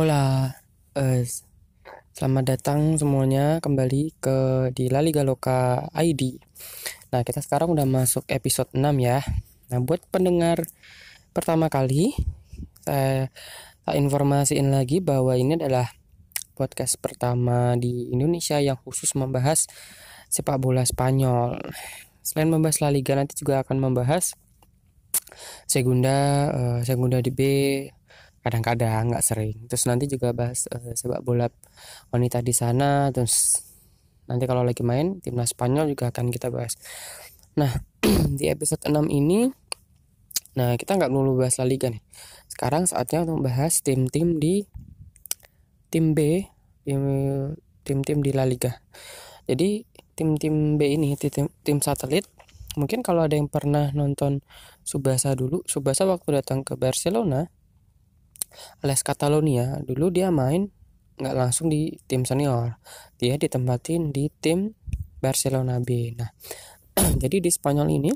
[0.00, 0.56] Hola,
[0.96, 1.28] eh,
[2.16, 4.36] selamat datang semuanya kembali ke
[4.72, 6.40] di La Liga Loka ID.
[7.12, 9.20] Nah, kita sekarang udah masuk episode 6 ya.
[9.68, 10.64] Nah, buat pendengar
[11.36, 12.16] pertama kali,
[12.80, 13.28] saya
[13.92, 15.92] informasiin lagi bahwa ini adalah
[16.56, 19.68] podcast pertama di Indonesia yang khusus membahas
[20.32, 21.60] sepak bola Spanyol.
[22.24, 24.32] Selain membahas La Liga, nanti juga akan membahas
[25.68, 27.40] Segunda, uh, Segunda B,
[28.40, 29.56] kadang-kadang nggak sering.
[29.68, 31.48] Terus nanti juga bahas uh, sepak bola
[32.12, 33.60] wanita di sana terus
[34.24, 36.76] nanti kalau lagi main timnas Spanyol juga akan kita bahas.
[37.60, 37.84] Nah
[38.38, 39.52] di episode 6 ini
[40.50, 42.02] nah kita nggak perlu bahas La Liga nih.
[42.50, 44.66] Sekarang saatnya untuk bahas tim-tim di
[45.92, 46.46] tim B
[47.84, 48.82] tim-tim di La Liga.
[49.46, 49.84] Jadi
[50.16, 52.26] tim-tim B ini tim, tim satelit
[52.78, 54.46] mungkin kalau ada yang pernah nonton
[54.86, 57.50] Subasa dulu Subasa waktu datang ke Barcelona
[58.84, 59.78] Les Catalonia.
[59.82, 60.68] Dulu dia main
[61.20, 62.80] nggak langsung di tim senior.
[63.20, 64.72] Dia ditempatin di tim
[65.20, 66.16] Barcelona B.
[66.16, 66.30] Nah
[67.22, 68.12] jadi di Spanyol ini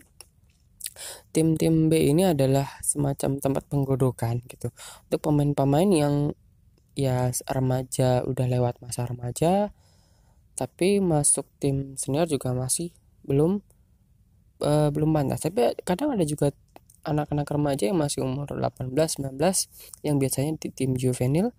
[1.35, 4.71] tim-tim B ini adalah semacam tempat penggodokan gitu.
[5.11, 6.15] Untuk pemain-pemain yang
[6.95, 9.75] ya remaja udah lewat masa remaja
[10.55, 12.95] tapi masuk tim senior juga masih
[13.27, 13.59] belum
[14.63, 15.43] uh, belum pantas.
[15.43, 16.55] Tapi kadang ada juga
[17.05, 19.37] anak-anak remaja yang masih umur 18-19
[20.03, 21.53] yang biasanya di tim juvenil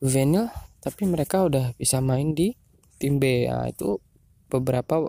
[0.00, 0.48] juvenil
[0.80, 2.56] tapi mereka udah bisa main di
[2.96, 3.44] tim B.
[3.48, 4.00] Nah, itu
[4.48, 5.08] beberapa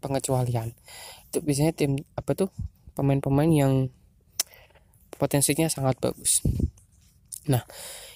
[0.00, 0.72] pengecualian.
[1.28, 2.48] Itu biasanya tim apa tuh
[2.96, 3.92] pemain-pemain yang
[5.20, 6.40] potensinya sangat bagus.
[7.52, 7.60] Nah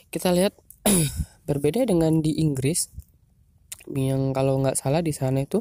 [0.09, 0.57] kita lihat
[1.49, 2.89] berbeda dengan di Inggris
[3.93, 5.61] yang kalau nggak salah di sana itu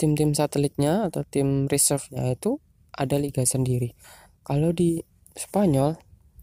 [0.00, 2.56] tim-tim satelitnya atau tim reserve-nya itu
[2.98, 3.94] ada liga sendiri.
[4.42, 4.98] Kalau di
[5.38, 5.94] Spanyol,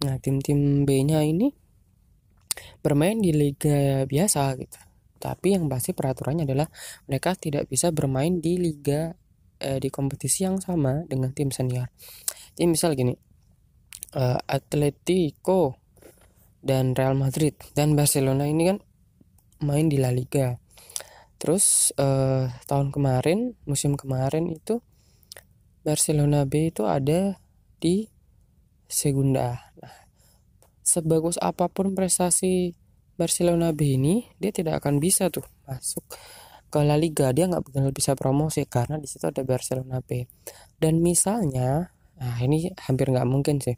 [0.08, 1.52] nah tim-tim B-nya ini
[2.80, 4.80] bermain di liga biasa gitu.
[5.20, 6.72] Tapi yang pasti peraturannya adalah
[7.12, 9.12] mereka tidak bisa bermain di liga
[9.60, 11.92] eh, di kompetisi yang sama dengan tim senior.
[12.56, 13.12] Jadi misal gini,
[14.16, 15.76] uh, Atletico
[16.64, 18.80] dan Real Madrid dan Barcelona ini kan
[19.62, 20.56] main di La Liga.
[21.36, 24.80] Terus uh, tahun kemarin, musim kemarin itu
[25.86, 27.38] Barcelona B itu ada
[27.78, 28.10] di
[28.90, 29.70] Segunda.
[29.78, 29.96] Nah,
[30.82, 32.74] sebagus apa pun prestasi
[33.14, 36.02] Barcelona B ini, dia tidak akan bisa tuh masuk
[36.74, 37.30] ke La Liga.
[37.32, 40.26] Dia nggak bakal bisa promosi karena di situ ada Barcelona B.
[40.82, 43.78] Dan misalnya, nah ini hampir nggak mungkin sih.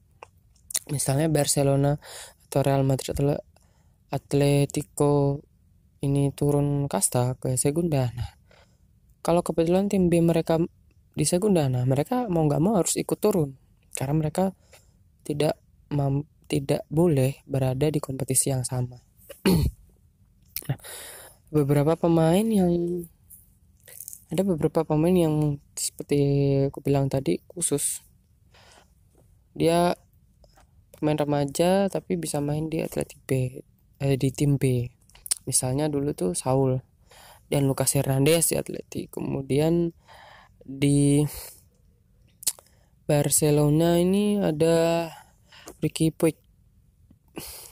[0.88, 2.00] Misalnya Barcelona
[2.47, 3.35] atau Real Madrid atau
[4.07, 5.44] Atletico
[6.00, 8.07] ini turun kasta ke Segunda.
[8.16, 8.31] Nah,
[9.19, 10.63] kalau kebetulan tim B mereka
[11.18, 11.66] di Segunda.
[11.66, 13.58] Nah mereka mau nggak mau harus ikut turun.
[13.98, 14.54] Karena mereka
[15.26, 15.58] tidak
[16.46, 19.02] tidak boleh berada di kompetisi yang sama.
[20.68, 20.76] Nah,
[21.48, 22.68] beberapa pemain yang
[24.28, 26.20] ada beberapa pemain yang seperti
[26.68, 28.04] aku bilang tadi khusus.
[29.56, 29.96] Dia
[31.00, 33.64] pemain remaja tapi bisa main di Atletik B
[34.04, 34.92] eh, di tim B.
[35.48, 36.84] Misalnya dulu tuh Saul
[37.48, 39.96] dan Lucas Hernandez di Atletik kemudian
[40.68, 41.24] di
[43.08, 45.08] Barcelona ini ada
[45.80, 46.36] Ricky Puig.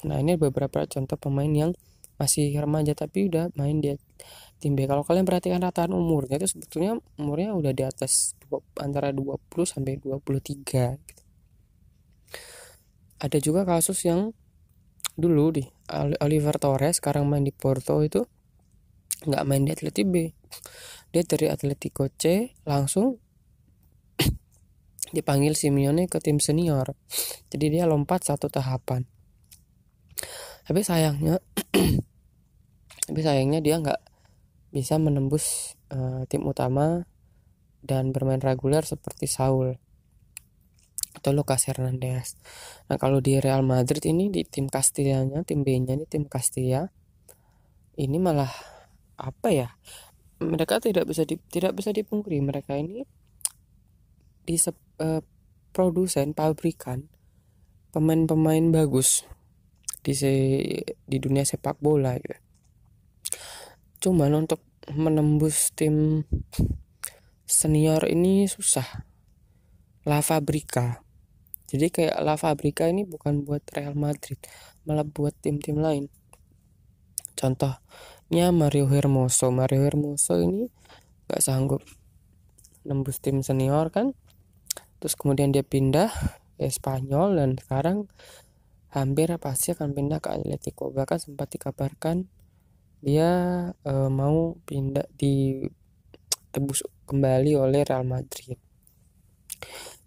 [0.08, 1.76] Nah ini beberapa contoh pemain yang
[2.16, 3.92] masih remaja tapi udah main di
[4.64, 4.88] tim B.
[4.88, 8.40] Kalau kalian perhatikan rataan umurnya itu sebetulnya umurnya udah di atas
[8.80, 9.36] antara 20
[9.68, 11.24] sampai 23 gitu.
[13.20, 14.32] Ada juga kasus yang
[15.20, 15.64] dulu di
[16.24, 18.24] Oliver Torres sekarang main di Porto itu
[19.26, 20.30] nggak main di Atleti B.
[21.12, 23.18] Dia dari Atletico C langsung
[25.16, 26.94] dipanggil Simeone ke tim senior.
[27.50, 29.06] Jadi dia lompat satu tahapan.
[30.66, 31.38] Tapi sayangnya
[33.10, 34.02] tapi sayangnya dia nggak
[34.74, 37.06] bisa menembus uh, tim utama
[37.86, 39.78] dan bermain reguler seperti Saul
[41.16, 42.36] atau Lucas Hernandez.
[42.92, 46.92] Nah kalau di Real Madrid ini di tim Castilla-nya, tim B-nya ini tim Castilla,
[47.96, 48.52] ini malah
[49.18, 49.70] apa ya?
[50.40, 53.08] mereka tidak bisa di, tidak bisa dipungkiri mereka ini
[54.44, 55.24] di uh,
[55.72, 57.08] produsen pabrikan
[57.96, 59.24] pemain-pemain bagus
[60.04, 60.32] di se,
[61.08, 62.38] di dunia sepak bola gitu.
[64.06, 66.28] Cuman untuk menembus tim
[67.48, 68.86] senior ini susah.
[70.06, 71.02] La Fabrica.
[71.66, 74.38] Jadi kayak La Fabrica ini bukan buat Real Madrid,
[74.86, 76.14] malah buat tim-tim lain.
[77.34, 77.74] Contoh
[78.34, 79.54] nya Mario Hermoso.
[79.54, 80.70] Mario Hermoso ini
[81.30, 81.82] gak sanggup
[82.86, 84.14] nembus tim senior kan.
[85.02, 86.10] Terus kemudian dia pindah
[86.56, 88.10] ke Spanyol dan sekarang
[88.96, 90.90] hampir pasti akan pindah ke Atletico.
[90.90, 92.26] Bahkan sempat dikabarkan
[93.06, 93.30] dia
[93.86, 95.62] uh, mau pindah di
[96.50, 98.58] tebus kembali oleh Real Madrid.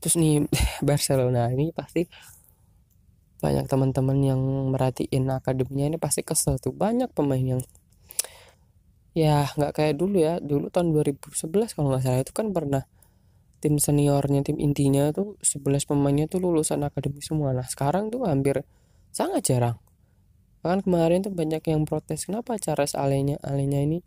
[0.03, 0.43] Terus nih
[0.89, 2.09] Barcelona ini pasti
[3.39, 4.41] banyak teman-teman yang
[4.75, 6.75] merhatiin akademinya ini pasti kesel tuh.
[6.75, 7.63] Banyak pemain yang
[9.19, 10.39] ya nggak kayak dulu ya.
[10.39, 12.83] Dulu tahun 2011 kalau nggak salah itu kan pernah
[13.59, 17.51] tim seniornya tim intinya tuh 11 pemainnya tuh lulusan akademi semua.
[17.51, 18.63] Nah sekarang tuh hampir
[19.11, 19.77] sangat jarang.
[20.63, 23.99] Bahkan kemarin tuh banyak yang protes kenapa cara alenya alenya ini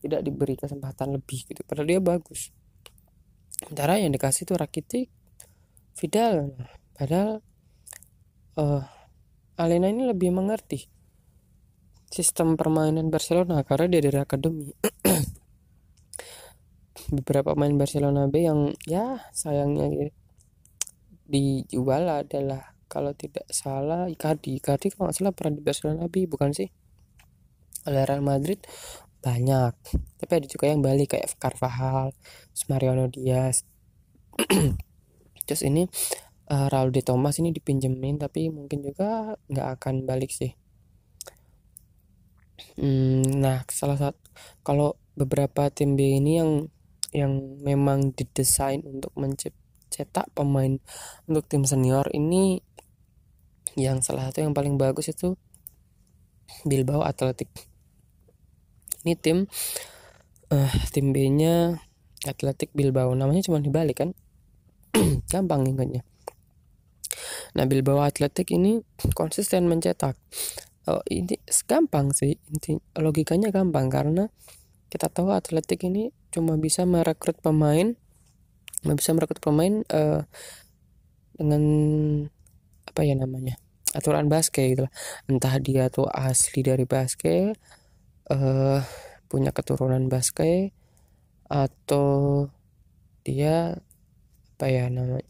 [0.00, 1.44] tidak diberi kesempatan lebih?
[1.44, 1.60] Gitu.
[1.68, 2.52] Padahal dia bagus.
[3.60, 5.08] Sementara yang dikasih tuh Rakitic
[5.96, 6.52] Vidal.
[6.92, 7.40] Padahal
[8.60, 8.84] uh,
[9.56, 10.84] Alena ini lebih mengerti
[12.06, 14.70] sistem permainan Barcelona karena dia dari akademi.
[17.16, 20.10] Beberapa pemain Barcelona B yang ya sayangnya
[21.26, 24.58] dijual adalah kalau tidak salah Icardi.
[24.58, 26.70] Icardi kalau nggak salah pernah di Barcelona B bukan sih?
[27.86, 28.62] Oleh Real Madrid
[29.22, 29.74] banyak.
[30.18, 32.14] Tapi ada juga yang balik kayak Carvajal
[32.70, 33.66] Mariano Diaz.
[35.46, 35.86] Terus ini
[36.50, 40.54] uh, Raul de Thomas ini dipinjemin tapi mungkin juga nggak akan balik sih
[42.78, 44.18] hmm, nah salah satu
[44.66, 46.50] kalau beberapa tim B ini yang
[47.14, 47.32] yang
[47.64, 50.76] memang didesain untuk mencetak pemain
[51.24, 52.60] untuk tim senior ini
[53.76, 55.36] yang salah satu yang paling bagus itu
[56.64, 57.48] Bilbao Athletic.
[59.04, 59.46] Ini tim
[60.50, 61.76] uh, tim B nya
[62.24, 63.12] Athletic Bilbao.
[63.12, 64.10] Namanya cuma dibalik kan?
[65.30, 66.02] Gampang ingatnya.
[67.56, 68.80] Nah Bilbao Athletic ini
[69.16, 70.16] konsisten mencetak
[70.88, 72.38] oh, ini gampang sih.
[72.50, 74.30] Inti logikanya gampang karena
[74.90, 77.98] kita tahu Atletik ini cuma bisa merekrut pemain
[78.94, 80.22] bisa merekrut pemain uh,
[81.34, 81.62] dengan
[82.86, 83.58] apa ya namanya
[83.96, 84.86] aturan basket gitu
[85.26, 87.58] entah dia tuh asli dari basket
[88.30, 88.84] uh,
[89.26, 90.70] punya keturunan basket
[91.50, 92.46] atau
[93.26, 93.74] dia
[94.56, 95.26] apa ya namanya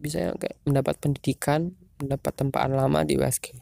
[0.00, 3.60] bisa kayak mendapat pendidikan mendapat tempaan lama di basket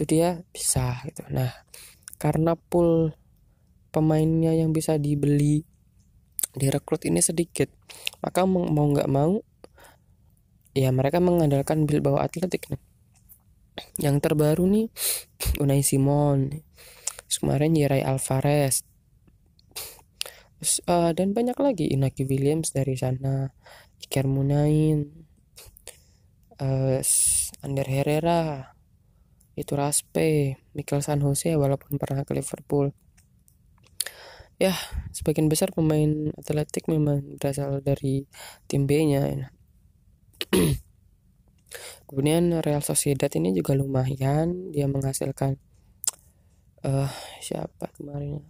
[0.00, 1.28] itu dia bisa gitu.
[1.28, 1.52] Nah
[2.16, 3.12] karena pool
[3.92, 5.68] pemainnya yang bisa dibeli
[6.56, 7.68] direkrut ini sedikit
[8.24, 9.44] maka mau nggak mau
[10.72, 12.80] ya mereka mengandalkan Bilbao Atletik nih.
[14.00, 14.88] Yang terbaru nih
[15.62, 16.64] Unai Simon
[17.28, 18.88] kemarin Yeray Alvarez.
[20.60, 23.48] Terus, uh, dan banyak lagi Inaki Williams dari sana
[24.00, 25.08] Iker Munain
[26.60, 27.00] uh,
[27.64, 28.79] Ander Herrera
[29.60, 32.96] itu Raspe Mikel San Jose walaupun pernah ke Liverpool
[34.60, 34.76] ya
[35.16, 38.28] sebagian besar pemain atletik memang berasal dari
[38.68, 39.48] tim B nya ya.
[42.10, 45.56] Kemudian Real Sociedad ini juga lumayan dia menghasilkan
[46.84, 47.08] uh,
[47.40, 48.44] siapa kemarin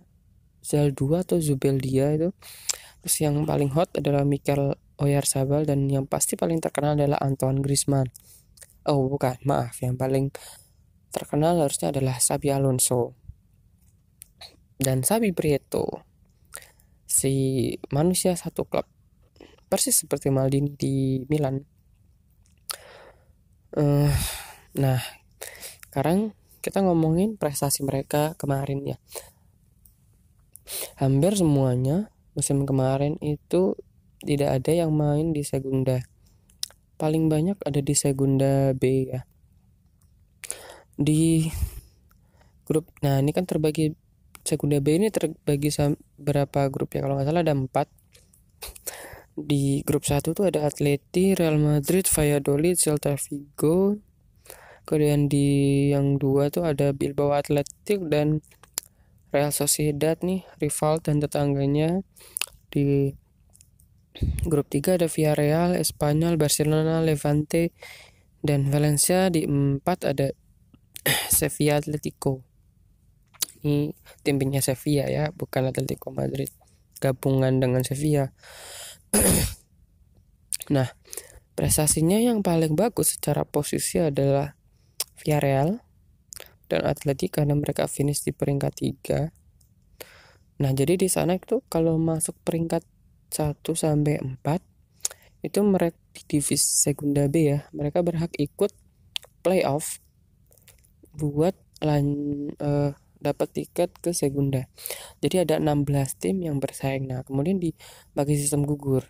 [0.60, 2.34] Zal 2 atau Zubeldia itu.
[3.00, 8.12] Terus yang paling hot adalah Mikel Oyarzabal dan yang pasti paling terkenal adalah Antoine Griezmann.
[8.84, 10.32] Oh, bukan, maaf, yang paling
[11.10, 13.14] terkenal harusnya adalah Sabi Alonso
[14.80, 16.06] dan Sabi Prieto.
[17.10, 18.86] Si manusia satu klub
[19.70, 21.62] persis seperti Maldini di Milan
[23.70, 24.10] Uh,
[24.74, 24.98] nah,
[25.86, 28.98] sekarang kita ngomongin prestasi mereka kemarin ya.
[30.98, 33.78] Hampir semuanya musim kemarin itu
[34.26, 36.02] tidak ada yang main di Segunda.
[36.98, 39.29] Paling banyak ada di Segunda B ya.
[41.00, 41.48] Di
[42.68, 43.96] grup, nah ini kan terbagi
[44.44, 45.72] Segunda B ini terbagi
[46.20, 47.04] berapa grup ya?
[47.04, 47.88] Kalau nggak salah ada empat
[49.36, 53.96] di grup satu tuh ada Atleti, Real Madrid, Valladolid, Celta Vigo.
[54.84, 58.44] Kemudian di yang dua tuh ada Bilbao Athletic dan
[59.30, 62.02] Real Sociedad nih, rival dan tetangganya.
[62.72, 63.14] Di
[64.44, 67.70] grup tiga ada Villarreal, Espanyol, Barcelona, Levante,
[68.42, 69.30] dan Valencia.
[69.30, 70.34] Di empat ada
[71.32, 72.44] Sevilla Atletico.
[73.60, 73.92] Ini
[74.24, 76.48] tim Sevilla ya, bukan Atletico Madrid.
[77.00, 78.32] Gabungan dengan Sevilla.
[80.74, 80.88] nah,
[81.56, 84.56] prestasinya yang paling bagus secara posisi adalah
[85.20, 85.80] Villarreal
[86.70, 88.72] dan Atletico karena mereka finish di peringkat
[89.04, 90.60] 3.
[90.60, 92.84] Nah, jadi di sana itu kalau masuk peringkat
[93.32, 94.60] 1 sampai 4
[95.40, 98.74] itu mereka di divisi Segunda B ya, mereka berhak ikut
[99.40, 100.04] playoff
[101.16, 102.04] buat lan
[102.60, 104.64] uh, dapat tiket ke Segunda.
[105.20, 105.84] Jadi ada 16
[106.16, 107.08] tim yang bersaing.
[107.08, 107.76] Nah, kemudian di
[108.16, 109.04] bagi sistem gugur.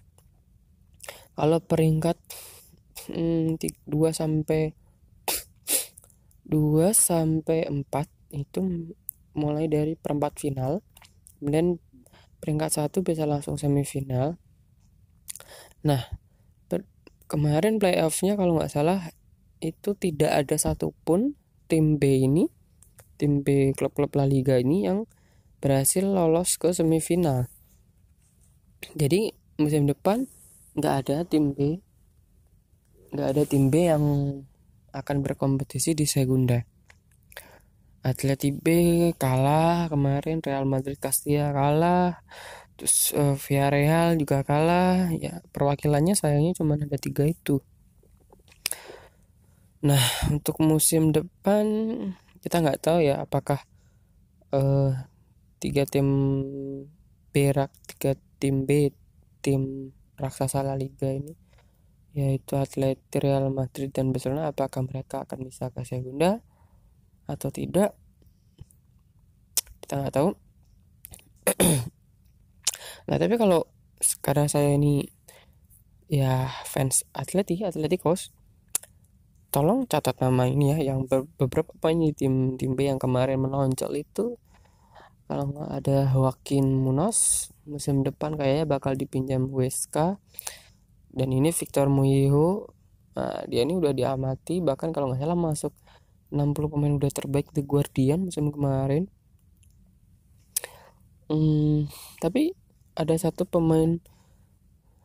[1.39, 2.19] Kalau peringkat
[3.09, 4.75] hmm, 2 sampai
[6.51, 7.87] 2 sampai 4
[8.35, 8.61] itu
[9.39, 10.83] mulai dari perempat final
[11.39, 11.79] kemudian
[12.43, 14.37] peringkat satu bisa langsung semifinal
[15.81, 16.11] nah
[17.31, 19.15] kemarin playoffnya kalau nggak salah
[19.63, 21.39] itu tidak ada satupun
[21.71, 22.51] tim B ini
[23.15, 25.07] tim B klub-klub La Liga ini yang
[25.63, 27.47] berhasil lolos ke semifinal.
[28.97, 30.27] Jadi musim depan
[30.75, 31.79] nggak ada tim B
[33.15, 34.05] nggak ada tim B yang
[34.91, 36.59] akan berkompetisi di Segunda.
[38.01, 38.67] Atleti B
[39.21, 42.25] kalah kemarin Real Madrid Castilla kalah
[42.81, 45.13] terus uh, Villarreal juga kalah.
[45.13, 47.61] Ya perwakilannya sayangnya cuma ada tiga itu
[49.81, 51.65] nah untuk musim depan
[52.45, 53.65] kita nggak tahu ya apakah
[54.53, 54.93] uh,
[55.61, 56.09] tiga tim
[57.33, 58.93] berak tiga tim B
[59.41, 61.33] tim raksasa La Liga ini
[62.11, 66.43] yaitu Atleti Real Madrid dan Barcelona apakah mereka akan bisa ke Segunda
[67.31, 67.95] atau tidak?
[69.87, 70.31] Kita nggak tahu.
[73.09, 73.67] Nah tapi kalau
[73.99, 75.03] sekarang saya ini
[76.07, 78.31] ya fans Atleti Atleticos
[79.51, 81.07] tolong catat nama ini ya yang
[81.39, 84.39] beberapa penyanyi tim tim B yang kemarin menonjol itu
[85.31, 90.19] kalau nggak ada Joaquin Munoz musim depan kayaknya bakal dipinjam WSK
[91.11, 92.71] dan ini Victor Muyiho
[93.19, 95.75] nah, dia ini udah diamati bahkan kalau nggak salah masuk
[96.31, 99.11] 60 pemain udah terbaik The Guardian musim kemarin
[101.31, 101.87] Hmm,
[102.19, 102.59] tapi
[102.99, 104.03] ada satu pemain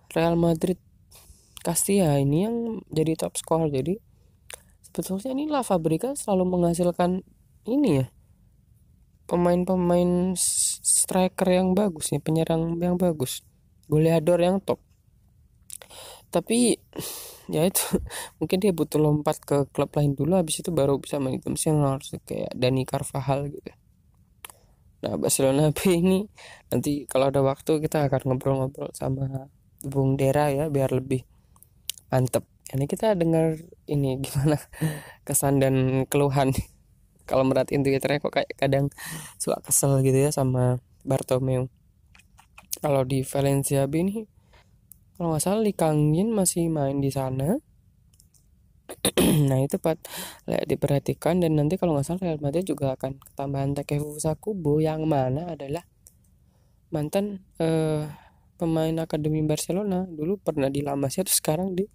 [0.10, 0.82] Real Madrid
[1.62, 3.70] Castilla ini yang jadi top score.
[3.70, 4.02] Jadi
[4.96, 7.20] sebetulnya ini La Fabrica selalu menghasilkan
[7.68, 8.08] ini ya
[9.26, 13.42] pemain-pemain striker yang bagus nih, penyerang yang bagus,
[13.90, 14.80] goleador yang top.
[16.30, 16.78] Tapi
[17.50, 17.82] ya itu
[18.40, 22.02] mungkin dia butuh lompat ke klub lain dulu habis itu baru bisa main tim senior
[22.26, 23.72] kayak Dani Carvajal gitu.
[25.06, 26.26] Nah, Barcelona B ini
[26.70, 29.50] nanti kalau ada waktu kita akan ngobrol-ngobrol sama
[29.86, 31.26] Bung Dera ya biar lebih
[32.10, 32.55] mantep.
[32.74, 34.58] Ini kita dengar ini gimana
[35.22, 36.50] kesan dan keluhan.
[37.26, 38.90] Kalau merhatiin Twitternya kok kayak kadang
[39.42, 41.70] suka kesel gitu ya sama Bartomeu.
[42.82, 44.18] Kalau di Valencia B ini
[45.16, 47.58] kalau nggak salah Lee Kang Yin masih main di sana.
[49.50, 49.98] Nah itu Pak
[50.46, 55.50] diperhatikan dan nanti kalau nggak salah Real Madrid juga akan tambahan Takefusa Kubo yang mana
[55.50, 55.82] adalah
[56.94, 58.06] mantan eh,
[58.60, 60.06] pemain akademi Barcelona.
[60.06, 61.90] Dulu pernah di La Masia terus sekarang di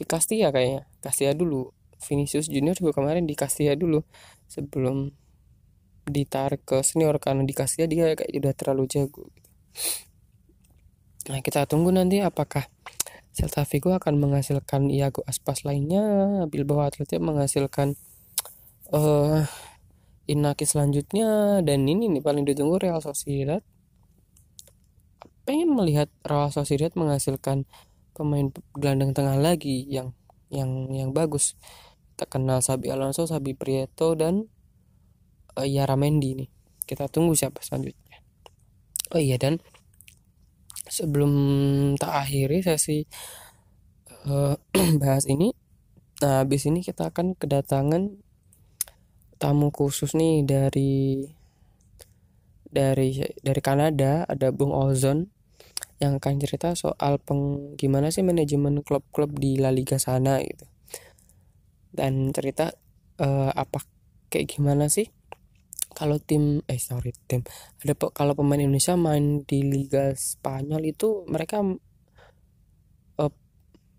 [0.00, 0.88] di Castilla kayaknya.
[1.04, 1.68] Castilla dulu.
[2.00, 4.00] Vinicius Junior juga kemarin di Castilla dulu.
[4.48, 5.12] Sebelum
[6.08, 9.50] ditarik ke senior karena di Castilla dia kayak udah terlalu jago gitu.
[11.30, 12.66] nah kita tunggu nanti apakah
[13.30, 16.02] Celta Vigo akan menghasilkan Iago Aspas lainnya.
[16.50, 17.94] Bilbao Athletic menghasilkan
[18.90, 19.46] uh,
[20.26, 21.62] Inaki selanjutnya.
[21.62, 23.62] Dan ini nih paling ditunggu Real Sociedad.
[25.46, 27.70] Pengen melihat Real Sociedad menghasilkan
[28.12, 30.14] pemain gelandang tengah lagi yang
[30.50, 31.54] yang yang bagus.
[32.14, 34.44] Kita kenal Sabi Alonso, Sabi Prieto dan
[35.56, 36.50] uh, Yara Mendy nih.
[36.84, 38.20] Kita tunggu siapa selanjutnya.
[39.10, 39.58] Oh iya dan
[40.90, 41.32] sebelum
[41.98, 43.06] tak akhiri sesi
[44.26, 44.58] uh,
[45.02, 45.54] bahas ini
[46.20, 48.20] nah habis ini kita akan kedatangan
[49.40, 51.24] tamu khusus nih dari
[52.70, 54.28] dari dari Kanada.
[54.28, 55.32] Ada Bung Ozon
[56.00, 60.64] yang akan cerita soal peng gimana sih manajemen klub-klub di La Liga sana gitu.
[61.92, 62.72] Dan cerita
[63.20, 63.84] uh, apa
[64.32, 65.12] kayak gimana sih
[65.92, 67.44] kalau tim eh sorry tim.
[67.84, 73.32] Ada kalau pemain Indonesia main di Liga Spanyol itu mereka uh,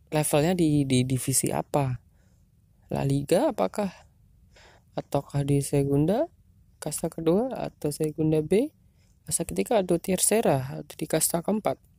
[0.09, 2.01] levelnya di di divisi apa?
[2.89, 4.09] La Liga apakah?
[4.97, 6.25] Ataukah di Segunda
[6.81, 8.73] kasta kedua atau Segunda B?
[9.21, 11.90] Kasta ketiga atau Tercera atau di kasta keempat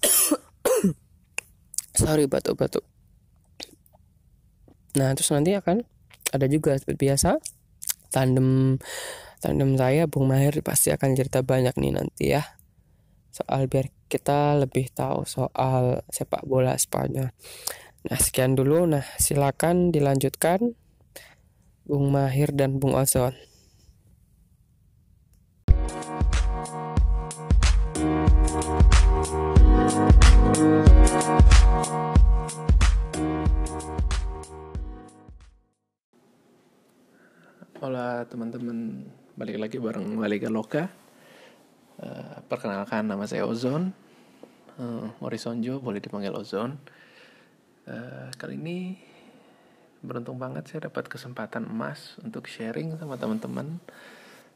[2.00, 2.82] sorry batuk-batuk
[4.98, 5.86] nah terus nanti akan
[6.30, 7.38] ada juga seperti biasa
[8.10, 8.78] tandem
[9.38, 12.42] tandem saya Bung Mahir pasti akan cerita banyak nih nanti ya
[13.30, 17.30] soal biar kita lebih tahu soal sepak bola Spanyol.
[18.00, 20.74] Nah sekian dulu, nah silakan dilanjutkan
[21.86, 23.38] Bung Mahir dan Bung Ozon.
[37.80, 39.08] Hola teman-teman,
[39.40, 40.92] balik lagi bareng Liga Loka.
[41.96, 43.96] Uh, perkenalkan nama saya Ozon,
[44.76, 46.76] uh, Morisonjo boleh dipanggil Ozon.
[47.88, 49.00] Uh, kali ini
[50.04, 53.80] beruntung banget saya dapat kesempatan emas untuk sharing sama teman-teman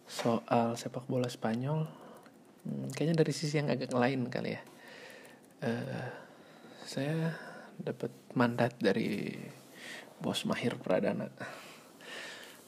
[0.05, 1.89] soal sepak bola Spanyol.
[2.69, 4.61] Hmm, kayaknya dari sisi yang agak lain kali ya.
[5.65, 6.13] Uh,
[6.85, 7.41] saya
[7.81, 9.33] dapat mandat dari
[10.21, 11.64] bos Mahir Pradana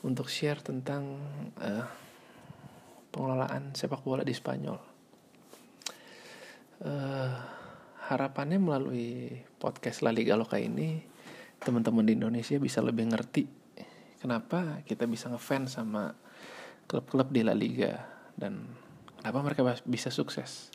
[0.07, 1.19] untuk share tentang
[1.59, 1.85] uh,
[3.11, 4.79] pengelolaan sepak bola di Spanyol.
[6.79, 7.35] Uh,
[8.07, 11.03] harapannya melalui podcast La Liga Loka ini
[11.59, 13.49] teman-teman di Indonesia bisa lebih ngerti
[14.21, 16.15] kenapa kita bisa ngefans sama
[16.87, 18.07] klub-klub di La Liga
[18.39, 18.63] dan
[19.19, 20.71] kenapa mereka bisa sukses.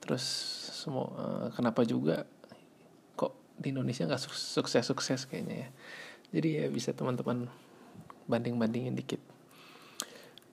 [0.00, 0.24] Terus
[0.72, 2.24] semua uh, kenapa juga
[3.18, 5.68] kok di Indonesia nggak sukses-sukses kayaknya ya.
[6.34, 7.50] Jadi ya bisa teman-teman
[8.28, 9.20] banding-bandingin dikit.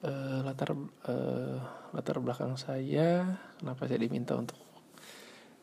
[0.02, 0.74] Uh, latar
[1.06, 1.58] uh,
[1.94, 4.58] latar belakang saya kenapa saya diminta untuk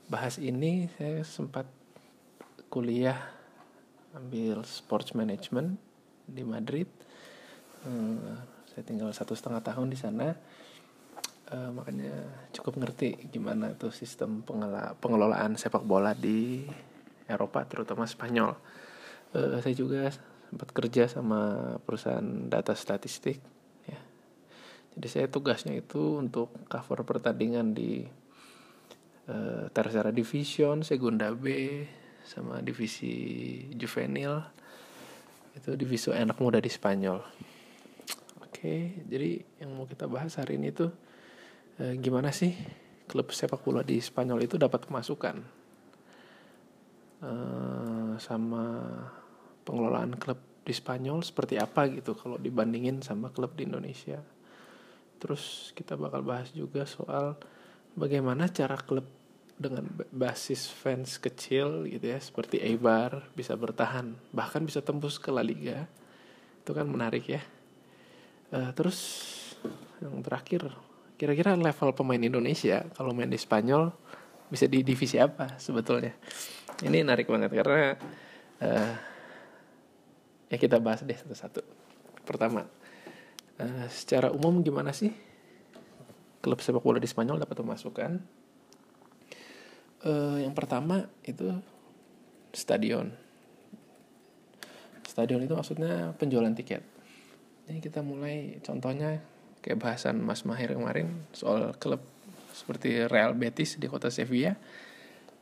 [0.06, 1.66] bahas ini saya sempat
[2.70, 3.18] kuliah
[4.14, 5.76] ambil sports management
[6.24, 6.86] di Madrid.
[7.82, 8.38] Uh,
[8.70, 10.38] saya tinggal satu setengah tahun di sana.
[11.48, 12.12] Uh, makanya
[12.52, 16.68] cukup ngerti gimana tuh sistem pengelola pengelolaan sepak bola di
[17.24, 18.52] Eropa terutama Spanyol.
[19.32, 20.12] Uh, saya juga
[20.48, 23.38] sempat kerja sama perusahaan data statistik
[24.98, 28.02] jadi saya tugasnya itu untuk cover pertandingan di
[29.30, 31.86] uh, Tercera Division, Segunda B,
[32.26, 34.42] sama divisi juvenil.
[35.54, 37.22] Itu divisi anak muda di Spanyol.
[38.42, 40.90] Oke, jadi yang mau kita bahas hari ini tuh
[41.78, 42.58] uh, gimana sih
[43.06, 45.46] klub sepak bola di Spanyol itu dapat pemasukan
[47.22, 48.66] uh, sama
[49.68, 54.20] pengelolaan klub di Spanyol seperti apa gitu kalau dibandingin sama klub di Indonesia.
[55.20, 57.36] Terus kita bakal bahas juga soal
[57.92, 59.04] bagaimana cara klub
[59.58, 59.84] dengan
[60.14, 65.84] basis fans kecil gitu ya seperti Eibar bisa bertahan bahkan bisa tembus ke La Liga.
[66.64, 67.42] Itu kan menarik ya.
[68.48, 68.98] Uh, terus
[70.00, 70.72] yang terakhir
[71.18, 73.90] kira-kira level pemain Indonesia kalau main di Spanyol
[74.48, 76.14] bisa di divisi apa sebetulnya?
[76.78, 77.98] Ini menarik banget karena
[78.62, 78.92] uh,
[80.48, 81.60] ya kita bahas deh satu-satu
[82.24, 82.68] pertama
[83.58, 85.10] Uh, secara umum gimana sih
[86.38, 88.22] klub sepak bola di Spanyol dapat pemasukan?
[90.06, 91.58] Uh, yang pertama itu
[92.54, 93.10] stadion.
[95.02, 96.86] Stadion itu maksudnya penjualan tiket.
[97.66, 99.18] Ini kita mulai contohnya
[99.58, 101.98] kayak bahasan Mas Mahir kemarin soal klub
[102.54, 104.54] seperti Real Betis di kota Sevilla.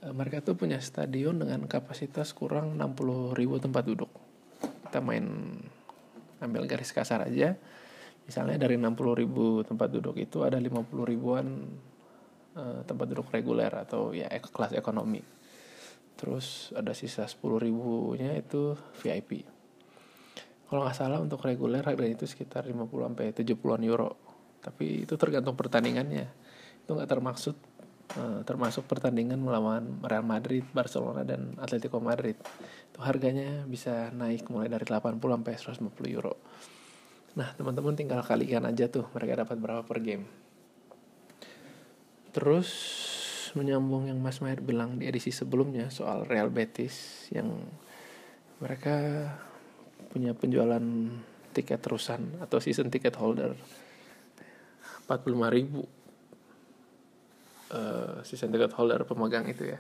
[0.01, 4.16] Uh, mereka tuh punya stadion dengan kapasitas kurang 60 ribu tempat duduk.
[4.97, 5.29] Kita main
[6.41, 7.53] ambil garis kasar aja.
[8.25, 11.69] Misalnya dari 60 ribu tempat duduk itu ada 50 ribuan
[12.57, 15.21] uh, tempat duduk reguler atau ya kelas ekonomi.
[16.17, 18.73] Terus ada sisa 10 ribunya itu
[19.05, 19.45] VIP
[20.67, 24.11] kalau nggak salah untuk reguler harganya itu sekitar 50 sampai 70-an euro.
[24.59, 26.27] Tapi itu tergantung pertandingannya.
[26.83, 27.55] Itu nggak termaksud
[28.17, 32.37] uh, termasuk pertandingan melawan Real Madrid, Barcelona dan Atletico Madrid.
[32.93, 36.35] Itu harganya bisa naik mulai dari 80 sampai 150 euro.
[37.37, 40.25] Nah, teman-teman tinggal kalikan aja tuh mereka dapat berapa per game.
[42.33, 42.69] Terus
[43.57, 47.49] menyambung yang Mas Maher bilang di edisi sebelumnya soal Real Betis yang
[48.61, 49.29] mereka
[50.13, 50.85] punya penjualan
[51.57, 53.57] tiket terusan atau season ticket holder
[55.09, 55.89] 45 ribu
[57.73, 59.79] uh, season ticket holder pemegang itu ya.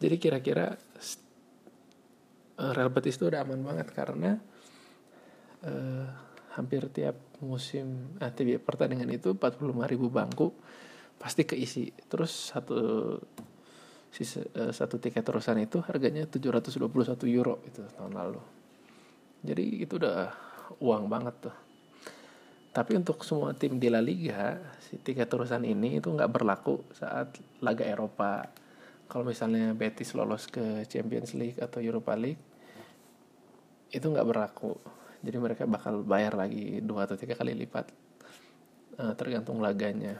[0.00, 0.74] Jadi kira-kira
[2.58, 4.36] uh, Real Betis itu udah aman banget karena
[5.64, 6.06] uh,
[6.54, 10.54] hampir tiap musim eh, tiap pertandingan itu 45 ribu bangku
[11.18, 11.90] pasti keisi.
[12.10, 12.78] Terus satu
[14.10, 16.84] sisa, uh, satu tiket terusan itu harganya 721
[17.30, 18.42] euro itu tahun lalu.
[19.44, 20.32] Jadi itu udah
[20.80, 21.56] uang banget tuh
[22.74, 27.30] tapi untuk semua tim di La Liga si tiket terusan ini itu nggak berlaku saat
[27.62, 28.50] laga Eropa.
[29.06, 32.42] Kalau misalnya Betis lolos ke Champions League atau Europa League
[33.94, 34.74] itu nggak berlaku.
[35.22, 37.94] Jadi mereka bakal bayar lagi dua atau tiga kali lipat
[38.98, 40.18] uh, tergantung laganya.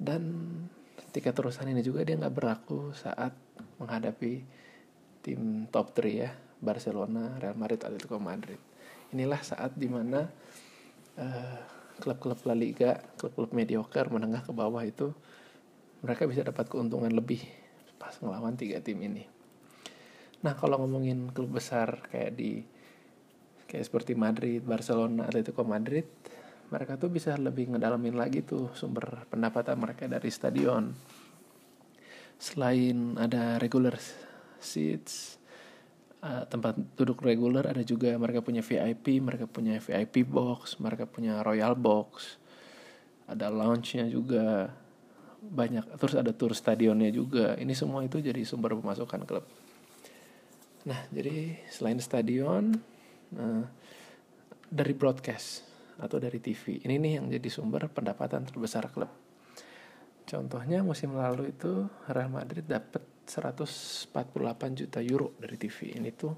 [0.00, 0.32] Dan
[1.12, 3.36] tiket terusan ini juga dia nggak berlaku saat
[3.76, 4.40] menghadapi
[5.20, 6.32] tim top 3 ya
[6.64, 8.60] Barcelona, Real Madrid, Atletico Madrid.
[9.12, 10.24] Inilah saat di mana
[11.96, 15.16] klub-klub La Liga, klub-klub mediocre menengah ke bawah itu
[16.04, 17.40] mereka bisa dapat keuntungan lebih
[17.96, 19.24] pas ngelawan tiga tim ini.
[20.44, 22.60] Nah kalau ngomongin klub besar kayak di
[23.66, 26.06] kayak seperti Madrid, Barcelona, Atletico Madrid,
[26.70, 30.92] mereka tuh bisa lebih ngedalamin lagi tuh sumber pendapatan mereka dari stadion.
[32.36, 33.96] Selain ada regular
[34.60, 35.40] seats,
[36.26, 41.46] uh, tempat duduk reguler ada juga mereka punya VIP mereka punya VIP box mereka punya
[41.46, 42.42] royal box
[43.26, 44.74] ada lounge-nya juga
[45.46, 47.54] banyak terus ada tour stadionnya juga.
[47.58, 49.46] Ini semua itu jadi sumber pemasukan klub.
[50.86, 52.74] Nah jadi selain stadion
[53.34, 53.64] uh,
[54.66, 59.10] dari broadcast atau dari TV ini nih yang jadi sumber pendapatan terbesar klub.
[60.26, 64.14] Contohnya musim lalu itu Real Madrid dapat 148
[64.78, 66.34] juta euro dari TV ini tuh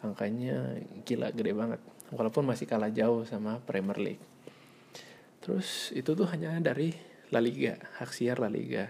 [0.00, 1.80] angkanya gila gede banget.
[2.12, 4.24] Walaupun masih kalah jauh sama Premier League.
[5.44, 6.90] Terus itu tuh hanya dari
[7.30, 8.88] La Liga hak siar La Liga.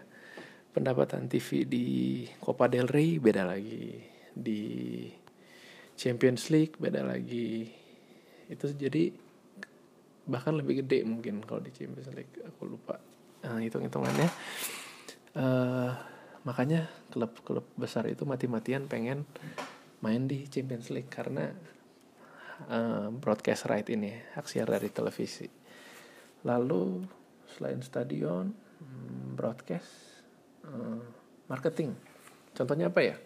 [0.73, 1.87] Pendapatan TV di
[2.37, 3.97] Copa del Rey beda lagi.
[4.37, 4.61] Di
[5.97, 7.67] Champions League beda lagi.
[8.47, 9.11] Itu jadi
[10.27, 12.39] bahkan lebih gede mungkin kalau di Champions League.
[12.45, 13.01] Aku lupa
[13.43, 14.29] nah, hitung hitungannya
[15.37, 15.91] uh,
[16.47, 19.27] makanya klub-klub besar itu mati-matian pengen
[19.99, 21.51] main di Champions League karena
[22.71, 25.51] uh, broadcast right ini hak dari televisi.
[26.47, 27.03] Lalu
[27.51, 30.23] selain stadion hmm, broadcast
[30.71, 31.03] uh,
[31.51, 31.99] marketing.
[32.55, 33.17] Contohnya apa ya?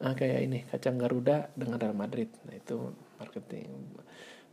[0.00, 2.32] Nah, kayak ini kacang Garuda dengan Real Madrid.
[2.48, 3.68] Nah itu marketing.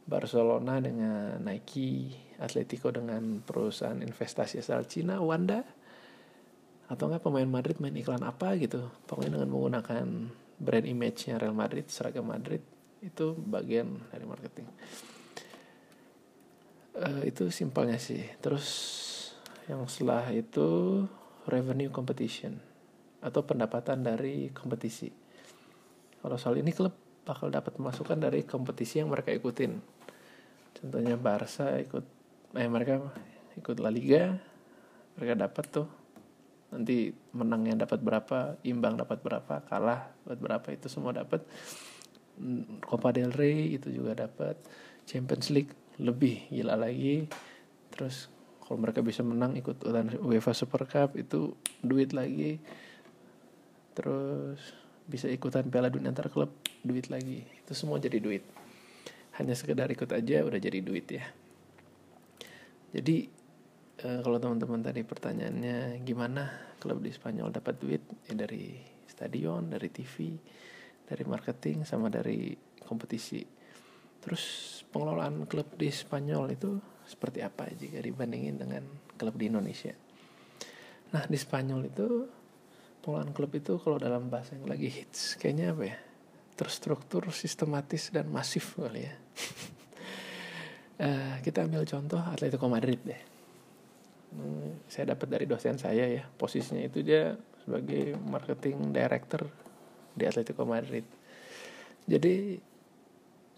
[0.07, 5.67] Barcelona dengan Nike Atletico dengan perusahaan investasi asal Cina Wanda
[6.87, 8.87] atau enggak pemain Madrid main iklan apa gitu.
[9.07, 10.07] Pokoknya dengan menggunakan
[10.57, 12.63] brand image-nya Real Madrid seragam Madrid
[13.03, 14.67] itu bagian dari marketing.
[16.97, 18.23] Uh, itu simpelnya sih.
[18.41, 18.65] Terus
[19.67, 21.03] yang setelah itu
[21.45, 22.57] revenue competition
[23.19, 25.11] atau pendapatan dari kompetisi.
[26.23, 26.95] Kalau soal ini klub
[27.27, 29.75] bakal dapat masukan dari kompetisi yang mereka ikutin.
[30.79, 32.05] Contohnya Barca ikut
[32.55, 33.03] eh mereka
[33.59, 34.39] ikut La Liga
[35.17, 35.87] mereka dapat tuh
[36.67, 41.43] nanti menangnya dapat berapa imbang dapat berapa kalah dapat berapa itu semua dapat.
[42.37, 44.59] Hmm, Copa del Rey itu juga dapat.
[45.07, 47.25] Champions League lebih gila lagi.
[47.95, 48.27] Terus
[48.61, 49.79] kalau mereka bisa menang ikut
[50.19, 52.59] UEFA Super Cup itu duit lagi.
[53.95, 54.59] Terus
[55.07, 56.51] bisa ikutan Piala Dunia antar klub
[56.83, 57.47] duit lagi.
[57.63, 58.43] Itu semua jadi duit.
[59.39, 61.25] Hanya sekedar ikut aja udah jadi duit ya.
[62.91, 63.36] Jadi
[64.03, 68.03] uh, kalau teman-teman tadi pertanyaannya gimana klub di Spanyol dapat duit?
[68.29, 68.77] Ya dari
[69.09, 70.37] stadion dari TV
[71.07, 73.41] dari marketing sama dari kompetisi.
[74.21, 74.43] Terus
[74.91, 78.83] pengelolaan klub di Spanyol itu seperti apa jika dibandingin dengan
[79.15, 79.95] klub di Indonesia?
[81.15, 82.07] Nah di Spanyol itu
[83.01, 85.97] pengelolaan klub itu kalau dalam bahasa yang lagi hits kayaknya apa ya?
[86.57, 89.15] Terstruktur sistematis dan masif kali ya.
[90.97, 93.36] Uh, kita ambil contoh Atletico Madrid deh
[94.87, 99.47] saya dapat dari dosen saya ya posisinya itu dia sebagai marketing director
[100.15, 101.03] di Atletico Madrid.
[102.07, 102.55] Jadi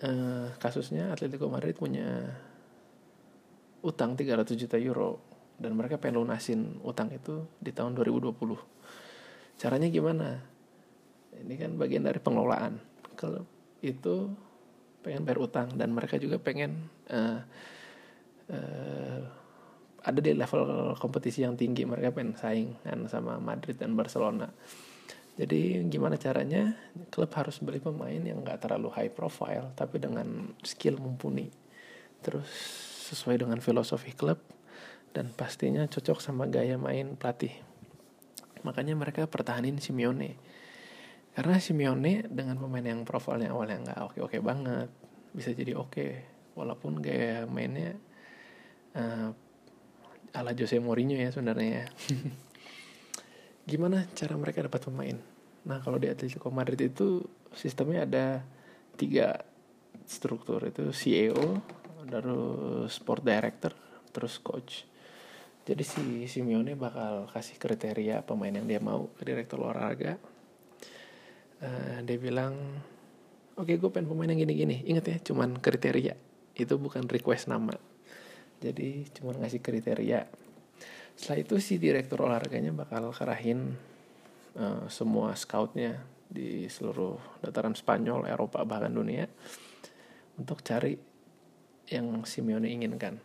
[0.02, 2.26] eh, kasusnya Atletico Madrid punya
[3.86, 5.22] utang 300 juta euro
[5.60, 8.36] dan mereka pengen lunasin utang itu di tahun 2020
[9.60, 10.40] caranya gimana?
[11.36, 12.80] Ini kan bagian dari pengelolaan.
[13.20, 13.44] Kalau
[13.84, 14.32] itu
[15.04, 17.40] pengen bayar utang dan mereka juga pengen uh,
[18.52, 19.22] uh,
[20.04, 24.48] ada di level kompetisi yang tinggi mereka pengen saing kan sama Madrid dan Barcelona.
[25.40, 26.76] Jadi gimana caranya?
[27.08, 31.48] Klub harus beli pemain yang gak terlalu high profile tapi dengan skill mumpuni.
[32.20, 32.48] Terus
[33.12, 34.38] sesuai dengan filosofi klub
[35.16, 37.56] dan pastinya cocok sama gaya main pelatih.
[38.68, 40.36] Makanya mereka pertahanin Simeone.
[41.32, 44.92] Karena Simeone dengan pemain yang profilnya awalnya nggak oke oke banget
[45.32, 46.08] bisa jadi oke.
[46.60, 47.96] Walaupun gaya mainnya
[49.00, 49.32] uh,
[50.34, 51.86] ala Jose Mourinho ya sebenarnya ya.
[53.70, 55.18] Gimana cara mereka dapat pemain?
[55.66, 57.22] Nah kalau di Atletico Madrid itu
[57.54, 58.42] sistemnya ada
[58.98, 59.46] tiga
[60.10, 61.62] struktur itu CEO,
[62.10, 63.74] terus sport director,
[64.10, 64.90] terus coach.
[65.70, 70.18] Jadi si Simeone bakal kasih kriteria pemain yang dia mau ke direktur olahraga.
[71.60, 72.58] Uh, dia bilang,
[73.54, 74.82] oke okay, gue pengen pemain yang gini-gini.
[74.90, 76.18] Ingat ya, cuman kriteria.
[76.58, 77.78] Itu bukan request nama
[78.60, 80.28] jadi cuma ngasih kriteria
[81.20, 83.76] setelah itu si direktur olahraganya bakal karahin
[84.56, 86.00] uh, semua scoutnya
[86.32, 89.28] di seluruh dataran Spanyol, Eropa bahkan dunia
[90.40, 90.96] untuk cari
[91.92, 93.20] yang Simeone inginkan.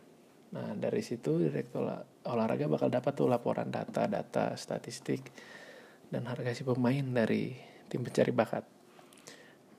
[0.51, 1.87] Nah dari situ direktur
[2.27, 5.31] olahraga bakal dapat tuh laporan data-data statistik
[6.11, 7.55] dan harga si pemain dari
[7.87, 8.67] tim pencari bakat.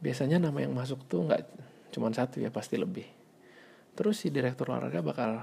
[0.00, 1.42] Biasanya nama yang masuk tuh nggak
[1.92, 3.15] cuma satu ya pasti lebih.
[3.96, 5.40] Terus si direktur olahraga bakal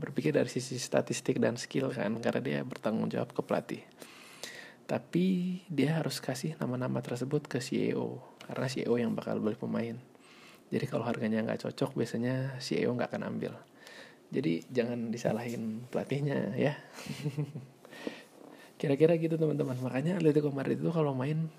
[0.00, 3.82] berpikir dari sisi statistik dan skill kan karena dia bertanggung jawab ke pelatih.
[4.88, 8.16] Tapi dia harus kasih nama-nama tersebut ke CEO
[8.48, 9.96] karena CEO yang bakal beli pemain.
[10.72, 13.52] Jadi kalau harganya nggak cocok biasanya CEO nggak akan ambil.
[14.32, 16.80] Jadi jangan disalahin pelatihnya ya.
[18.80, 19.76] Kira-kira gitu teman-teman.
[19.84, 21.52] Makanya Atletico Madrid itu kalau main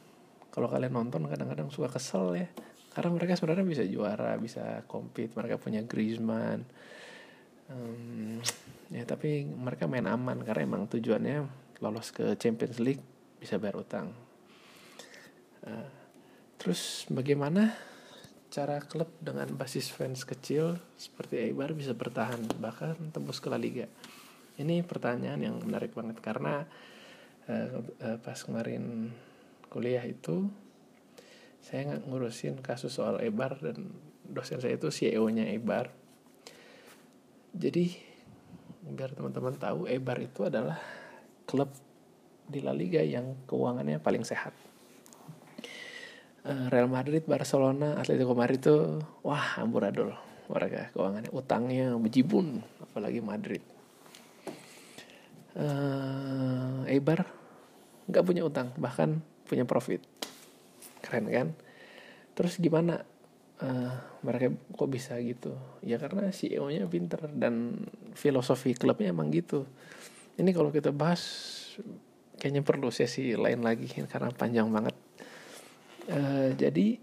[0.50, 2.50] kalau kalian nonton kadang-kadang suka kesel ya
[2.98, 5.38] karena mereka sebenarnya bisa juara bisa compete.
[5.38, 6.66] Mereka punya Griezmann.
[7.70, 8.42] Um,
[8.90, 11.46] ya tapi mereka main aman karena emang tujuannya
[11.78, 13.06] lolos ke Champions League
[13.38, 14.18] bisa bayar utang.
[15.62, 15.94] Uh,
[16.58, 17.78] terus bagaimana
[18.50, 23.86] cara klub dengan basis fans kecil seperti Eibar bisa bertahan bahkan tembus ke La Liga?
[24.58, 26.66] Ini pertanyaan yang menarik banget karena
[27.46, 29.14] uh, uh, pas kemarin
[29.70, 30.50] kuliah itu
[31.68, 33.92] saya nggak ngurusin kasus soal Eibar dan
[34.24, 35.92] dosen saya itu CEO-nya Eibar
[37.52, 37.92] jadi
[38.88, 40.80] biar teman-teman tahu Eibar itu adalah
[41.44, 41.68] klub
[42.48, 44.56] di La Liga yang keuangannya paling sehat.
[46.48, 50.16] Eh, Real Madrid, Barcelona, Atletico Madrid itu wah amburadul
[50.48, 53.64] mereka keuangannya utangnya bejibun apalagi Madrid.
[55.58, 57.26] Uh, Eibar
[58.06, 60.06] nggak punya utang bahkan punya profit
[61.08, 61.48] keren kan?
[62.36, 63.08] Terus gimana?
[63.58, 63.90] Uh,
[64.22, 65.56] mereka kok bisa gitu?
[65.82, 69.66] Ya karena CEO-nya pinter dan filosofi klubnya emang gitu.
[70.38, 71.24] Ini kalau kita bahas
[72.38, 74.94] kayaknya perlu sesi lain lagi karena panjang banget.
[76.06, 77.02] Uh, jadi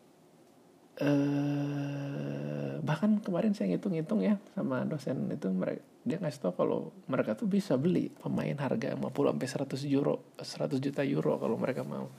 [1.02, 7.32] uh, bahkan kemarin saya ngitung-ngitung ya sama dosen itu mereka dia ngasih tau kalau mereka
[7.32, 9.48] tuh bisa beli pemain harga 50 sampai
[9.80, 12.12] 100 euro 100 juta euro kalau mereka mau.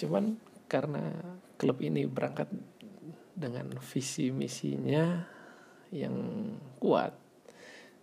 [0.00, 1.12] Cuman karena
[1.56, 2.48] klub ini berangkat
[3.34, 5.26] dengan visi misinya
[5.90, 6.14] yang
[6.78, 7.14] kuat.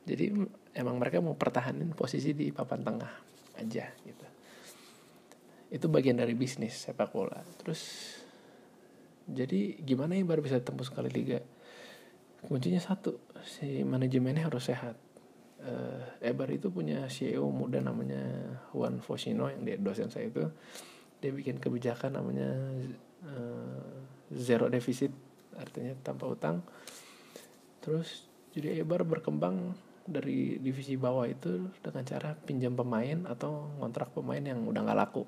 [0.04, 0.32] Jadi
[0.76, 3.14] emang mereka mau pertahanin posisi di papan tengah
[3.60, 4.26] aja gitu.
[5.72, 7.40] Itu bagian dari bisnis sepak bola.
[7.60, 7.82] Terus
[9.28, 11.40] jadi gimana ya baru bisa tembus kali liga?
[12.42, 14.98] Kuncinya satu si manajemennya harus sehat.
[15.62, 18.18] Uh, Ebar itu punya CEO muda namanya
[18.74, 20.42] Juan Fosino yang dia dosen saya itu
[21.22, 22.50] dia bikin kebijakan namanya
[23.30, 23.94] uh,
[24.34, 25.14] zero defisit
[25.56, 26.66] artinya tanpa utang.
[27.80, 34.42] Terus jadi Ebar berkembang dari divisi bawah itu dengan cara pinjam pemain atau ngontrak pemain
[34.42, 35.24] yang udah nggak laku.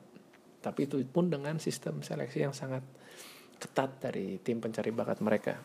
[0.60, 2.82] Tapi itu pun dengan sistem seleksi yang sangat
[3.62, 5.62] ketat dari tim pencari bakat mereka.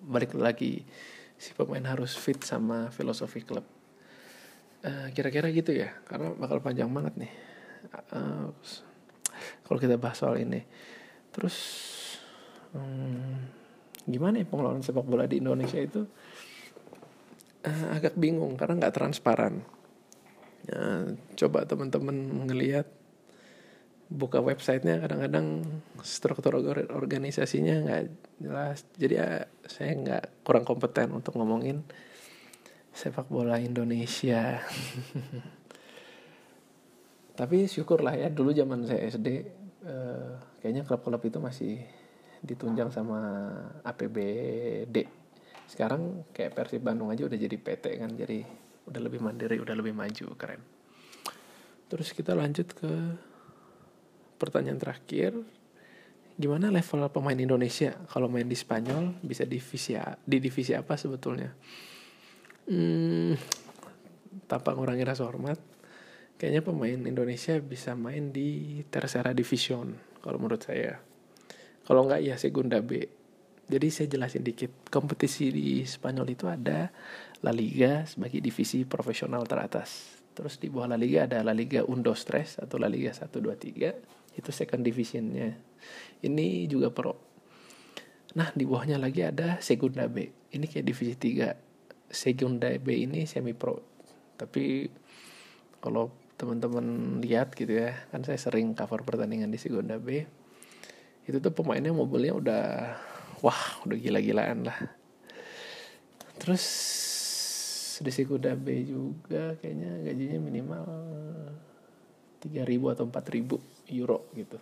[0.00, 0.82] Balik lagi
[1.36, 3.66] si pemain harus fit sama filosofi klub.
[4.80, 7.32] Uh, kira-kira gitu ya karena bakal panjang banget nih.
[8.10, 8.48] Uh,
[9.64, 10.62] kalau kita bahas soal ini.
[11.30, 11.56] Terus
[12.74, 13.36] hmm,
[14.08, 16.02] gimana ya pengelolaan sepak bola di Indonesia itu?
[17.60, 19.60] Uh, agak bingung karena nggak transparan.
[20.70, 22.88] Uh, coba teman-teman ngelihat
[24.10, 25.62] buka websitenya kadang-kadang
[26.02, 26.58] struktur
[26.90, 28.02] organisasinya nggak
[28.42, 28.82] jelas.
[28.98, 31.86] Jadi ya saya nggak kurang kompeten untuk ngomongin
[32.90, 34.58] sepak bola Indonesia
[37.40, 39.28] tapi syukurlah ya dulu zaman saya SD
[39.88, 41.80] eh, kayaknya klub-klub itu masih
[42.44, 43.48] ditunjang sama
[43.80, 45.20] APBD
[45.70, 48.42] sekarang kayak Persib Bandung aja udah jadi PT kan jadi
[48.90, 50.58] udah lebih mandiri udah lebih maju keren.
[51.86, 52.90] Terus kita lanjut ke
[54.34, 55.38] pertanyaan terakhir.
[56.34, 57.94] Gimana level pemain Indonesia?
[58.10, 59.94] Kalau main di Spanyol bisa divisi
[60.26, 61.54] di divisi apa sebetulnya?
[62.66, 63.38] Hmm,
[64.50, 65.79] tanpa ngurangi rasa hormat
[66.40, 69.92] kayaknya pemain Indonesia bisa main di Tercera Division
[70.24, 70.96] kalau menurut saya.
[71.84, 73.04] Kalau nggak ya Segunda B.
[73.70, 76.88] Jadi saya jelasin dikit kompetisi di Spanyol itu ada
[77.44, 80.18] La Liga sebagai divisi profesional teratas.
[80.32, 83.36] Terus di bawah La Liga ada La Liga Undos Tres atau La Liga 1, 2,
[83.36, 85.54] 3 itu second divisionnya.
[86.24, 87.14] Ini juga pro.
[88.34, 90.24] Nah di bawahnya lagi ada Segunda B.
[90.56, 93.90] Ini kayak divisi 3 Segunda B ini semi pro
[94.40, 94.88] tapi
[95.84, 96.08] kalau
[96.40, 97.92] teman-teman lihat gitu ya.
[98.08, 100.24] Kan saya sering cover pertandingan di Segunda B.
[101.28, 102.64] Itu tuh pemainnya mobilnya udah
[103.44, 104.80] wah udah gila-gilaan lah.
[106.40, 106.64] Terus
[108.00, 110.84] di Segunda B juga kayaknya gajinya minimal
[112.40, 114.56] 3000 atau 4000 euro gitu.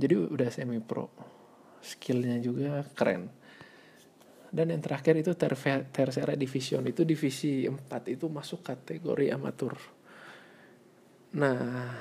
[0.00, 1.12] Jadi udah semi pro
[1.84, 3.28] skillnya juga keren
[4.50, 5.54] dan yang terakhir itu ter
[5.94, 6.82] tercera division.
[6.90, 9.78] Itu divisi 4 itu masuk kategori amatur.
[11.38, 11.94] Nah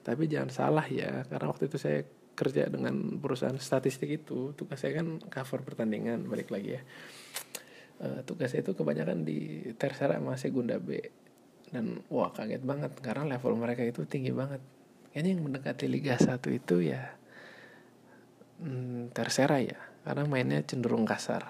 [0.00, 2.00] tapi jangan salah ya karena waktu itu saya
[2.32, 6.82] kerja dengan perusahaan statistik itu tugas saya kan cover pertandingan balik lagi ya.
[8.00, 10.96] Uh, tugas saya itu kebanyakan di tercera sama segunda B.
[11.68, 14.64] Dan wah kaget banget karena level mereka itu tinggi banget.
[15.12, 17.12] Kayaknya yang mendekati Liga 1 itu ya
[18.64, 21.44] hmm, tersera ya karena mainnya cenderung kasar.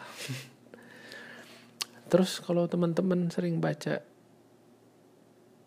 [2.11, 4.03] Terus kalau teman-teman sering baca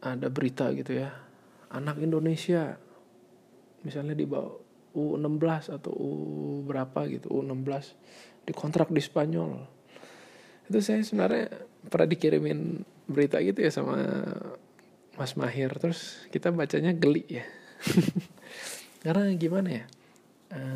[0.04, 1.16] ada berita gitu ya
[1.72, 2.76] anak Indonesia
[3.88, 4.62] misalnya di bawah
[4.94, 6.12] U16 atau U
[6.68, 7.98] berapa gitu U16
[8.46, 9.52] dikontrak di Spanyol.
[10.70, 11.50] Itu saya sebenarnya
[11.90, 13.98] pernah dikirimin berita gitu ya sama
[15.18, 15.74] Mas Mahir.
[15.82, 17.46] Terus kita bacanya geli ya.
[19.04, 19.86] Karena gimana ya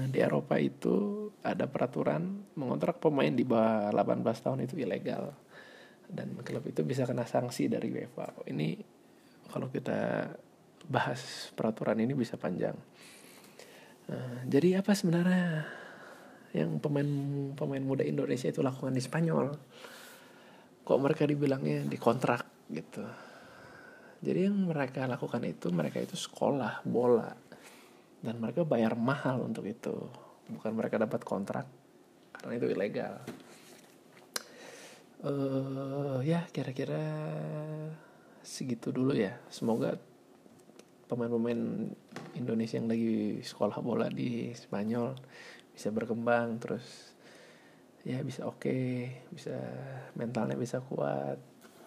[0.10, 5.38] di Eropa itu ada peraturan mengontrak pemain di bawah 18 tahun itu ilegal.
[6.08, 8.32] Dan klub itu bisa kena sanksi dari UEFA.
[8.48, 8.80] Ini
[9.52, 10.32] kalau kita
[10.88, 12.76] bahas peraturan ini bisa panjang.
[14.08, 15.68] Uh, jadi apa sebenarnya
[16.56, 17.10] yang pemain
[17.60, 19.52] pemain muda Indonesia itu lakukan di Spanyol?
[20.88, 23.04] Kok mereka dibilangnya di kontrak gitu?
[24.24, 27.47] Jadi yang mereka lakukan itu mereka itu sekolah bola
[28.28, 29.96] dan mereka bayar mahal untuk itu.
[30.52, 31.64] Bukan mereka dapat kontrak
[32.36, 33.24] karena itu ilegal.
[35.24, 37.00] Uh, ya kira-kira
[38.44, 39.40] segitu dulu ya.
[39.48, 39.96] Semoga
[41.08, 41.88] pemain-pemain
[42.36, 45.16] Indonesia yang lagi sekolah bola di Spanyol
[45.72, 47.16] bisa berkembang terus
[48.04, 49.56] ya bisa oke okay, bisa
[50.20, 51.40] mentalnya bisa kuat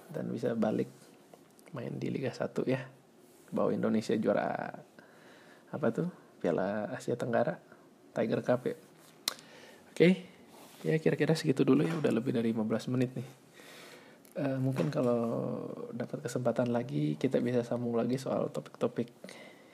[0.09, 0.88] dan bisa balik
[1.76, 2.81] main di Liga 1 ya.
[3.53, 4.72] Bawa Indonesia juara
[5.70, 7.61] apa tuh Piala Asia Tenggara
[8.16, 10.12] Tiger Cup ya oke okay.
[10.83, 13.29] ya kira-kira segitu dulu ya udah lebih dari 15 menit nih
[14.40, 15.20] uh, mungkin kalau
[15.92, 19.12] dapat kesempatan lagi kita bisa sambung lagi soal topik-topik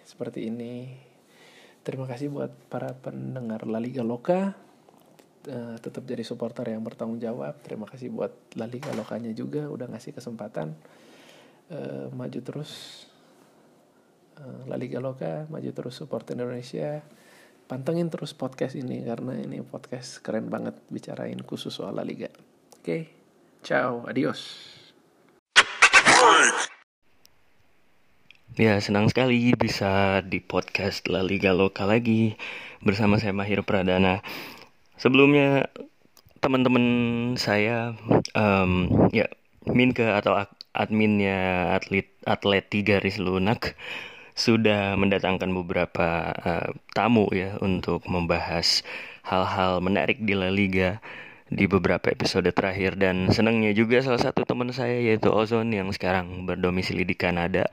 [0.02, 1.06] seperti ini
[1.86, 4.58] Terima kasih buat para pendengar La Liga Loka.
[5.46, 7.62] Uh, tetap jadi supporter yang bertanggung jawab.
[7.62, 10.74] Terima kasih buat La Liga Lokanya juga udah ngasih kesempatan
[11.70, 13.06] uh, maju terus.
[14.36, 17.00] Uh, La Liga Loka maju terus support Indonesia.
[17.64, 22.28] Pantengin terus podcast ini karena ini podcast keren banget bicarain khusus soal La Liga.
[22.76, 23.02] Oke, okay.
[23.64, 24.68] ciao, adios.
[28.60, 32.36] Ya, senang sekali bisa di podcast La Liga Lokal lagi
[32.84, 34.20] bersama saya Mahir Pradana.
[35.00, 35.72] Sebelumnya
[36.44, 36.84] teman-teman
[37.40, 37.96] saya
[38.36, 39.32] um, ya
[39.64, 40.36] Minke atau
[40.76, 43.74] adminnya atlet atlet tiga lunak
[44.36, 48.84] sudah mendatangkan beberapa uh, tamu ya untuk membahas
[49.24, 51.00] hal-hal menarik di La Liga
[51.48, 53.00] di beberapa episode terakhir.
[53.00, 57.66] Dan senangnya juga salah satu teman saya yaitu Ozon yang sekarang berdomisili di Kanada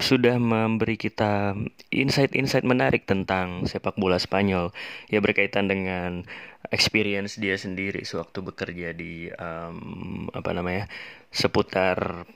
[0.00, 1.54] sudah memberi kita
[1.94, 4.74] insight-insight menarik tentang sepak bola Spanyol.
[5.12, 6.26] Ya berkaitan dengan
[6.72, 10.88] experience dia sendiri sewaktu bekerja di um, apa namanya
[11.30, 12.26] seputar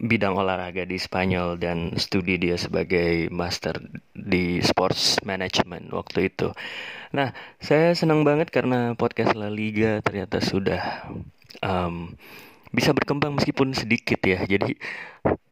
[0.00, 3.76] bidang olahraga di Spanyol dan studi dia sebagai master
[4.16, 6.56] di sports management waktu itu.
[7.12, 11.12] Nah, saya senang banget karena podcast La Liga ternyata sudah
[11.60, 12.16] um,
[12.72, 14.40] bisa berkembang meskipun sedikit ya.
[14.48, 14.72] Jadi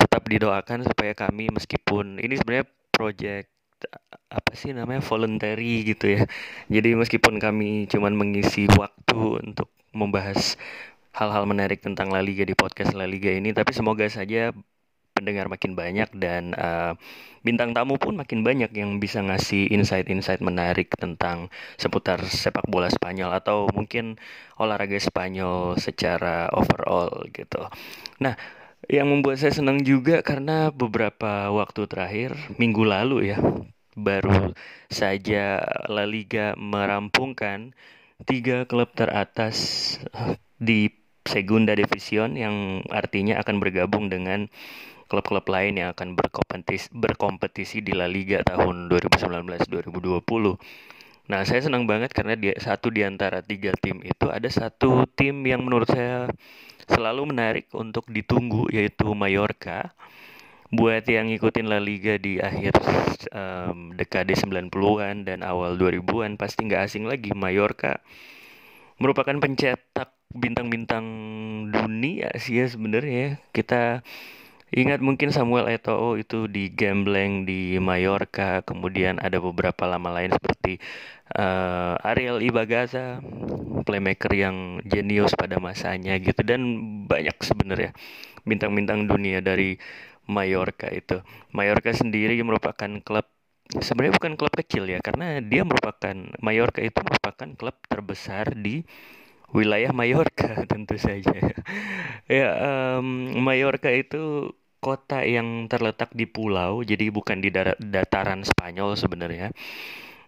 [0.00, 3.52] tetap didoakan supaya kami meskipun ini sebenarnya project
[4.32, 6.22] apa sih namanya voluntary gitu ya.
[6.72, 10.56] Jadi meskipun kami cuman mengisi waktu untuk membahas
[11.14, 14.52] hal-hal menarik tentang La Liga di podcast La Liga ini tapi semoga saja
[15.18, 16.94] pendengar makin banyak dan uh,
[17.42, 23.34] bintang tamu pun makin banyak yang bisa ngasih insight-insight menarik tentang seputar sepak bola Spanyol
[23.34, 24.14] atau mungkin
[24.62, 27.66] olahraga Spanyol secara overall gitu.
[28.22, 28.38] Nah,
[28.86, 33.42] yang membuat saya senang juga karena beberapa waktu terakhir minggu lalu ya
[33.98, 34.54] baru
[34.86, 35.58] saja
[35.90, 37.74] La Liga merampungkan
[38.22, 39.98] tiga klub teratas
[40.58, 40.90] di
[41.28, 44.48] Segunda Division yang artinya akan bergabung dengan
[45.08, 50.24] klub-klub lain yang akan berkompetisi, berkompetisi di La Liga tahun 2019-2020.
[51.28, 55.44] Nah, saya senang banget karena dia satu di antara tiga tim itu ada satu tim
[55.44, 56.32] yang menurut saya
[56.88, 59.92] selalu menarik untuk ditunggu yaitu Mallorca.
[60.68, 62.76] Buat yang ngikutin La Liga di akhir
[63.32, 68.04] um, dekade 90-an dan awal 2000-an pasti nggak asing lagi Mallorca
[68.98, 71.04] merupakan pencetak bintang-bintang
[71.72, 73.30] dunia sih ya sebenarnya ya.
[73.56, 74.04] kita
[74.68, 80.76] ingat mungkin Samuel Eto'o itu di Gambling di Mallorca kemudian ada beberapa lama lain seperti
[81.32, 83.24] uh, Ariel Ibagaza
[83.88, 86.60] playmaker yang jenius pada masanya gitu dan
[87.08, 87.96] banyak sebenarnya
[88.44, 89.80] bintang-bintang dunia dari
[90.28, 91.24] Mallorca itu
[91.56, 93.24] Mallorca sendiri merupakan klub
[93.72, 98.84] sebenarnya bukan klub kecil ya karena dia merupakan Mallorca itu merupakan klub terbesar di
[99.52, 101.34] wilayah Mallorca tentu saja
[102.28, 102.48] ya
[102.98, 107.50] um, Mallorca itu kota yang terletak di pulau jadi bukan di
[107.82, 109.50] dataran Spanyol sebenarnya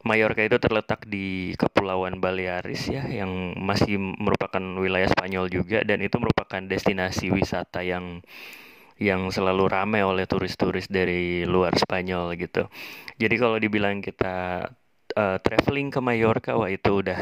[0.01, 6.17] Mallorca itu terletak di Kepulauan Balearis ya yang masih merupakan wilayah Spanyol juga dan itu
[6.17, 8.25] merupakan destinasi wisata yang
[9.01, 12.69] yang selalu ramai oleh turis-turis dari luar Spanyol gitu.
[13.17, 14.69] Jadi kalau dibilang kita
[15.17, 17.21] uh, traveling ke Mallorca wah itu udah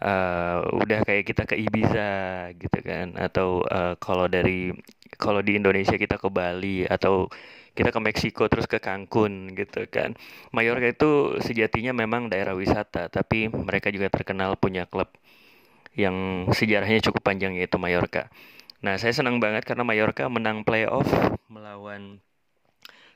[0.00, 2.10] uh, udah kayak kita ke Ibiza
[2.56, 4.72] gitu kan atau uh, kalau dari
[5.20, 7.28] kalau di Indonesia kita ke Bali atau
[7.76, 10.18] kita ke Meksiko terus ke Cancun gitu kan.
[10.50, 15.08] Mallorca itu sejatinya memang daerah wisata, tapi mereka juga terkenal punya klub
[15.94, 18.28] yang sejarahnya cukup panjang yaitu Mallorca.
[18.80, 21.06] Nah, saya senang banget karena Mallorca menang playoff
[21.52, 22.18] melawan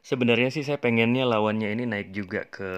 [0.05, 2.71] sebenarnya sih saya pengennya lawannya ini naik juga ke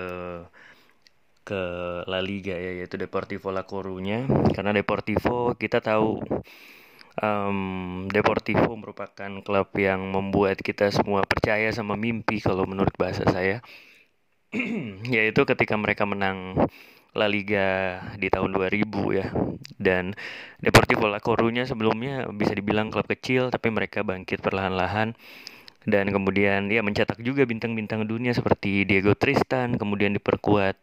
[1.47, 1.63] ke
[2.11, 4.27] La Liga ya yaitu Deportivo La Coruña.
[4.51, 6.19] Karena Deportivo kita tahu
[7.23, 7.59] um,
[8.11, 13.63] Deportivo merupakan klub yang membuat kita semua percaya sama mimpi kalau menurut bahasa saya.
[15.15, 16.67] Yaitu ketika mereka menang
[17.17, 18.83] La Liga di tahun 2000
[19.15, 19.31] ya.
[19.79, 20.19] Dan
[20.59, 25.15] Deportivo La Coruña sebelumnya bisa dibilang klub kecil tapi mereka bangkit perlahan-lahan.
[25.87, 30.75] Dan kemudian ya mencetak juga bintang-bintang dunia seperti Diego Tristan kemudian diperkuat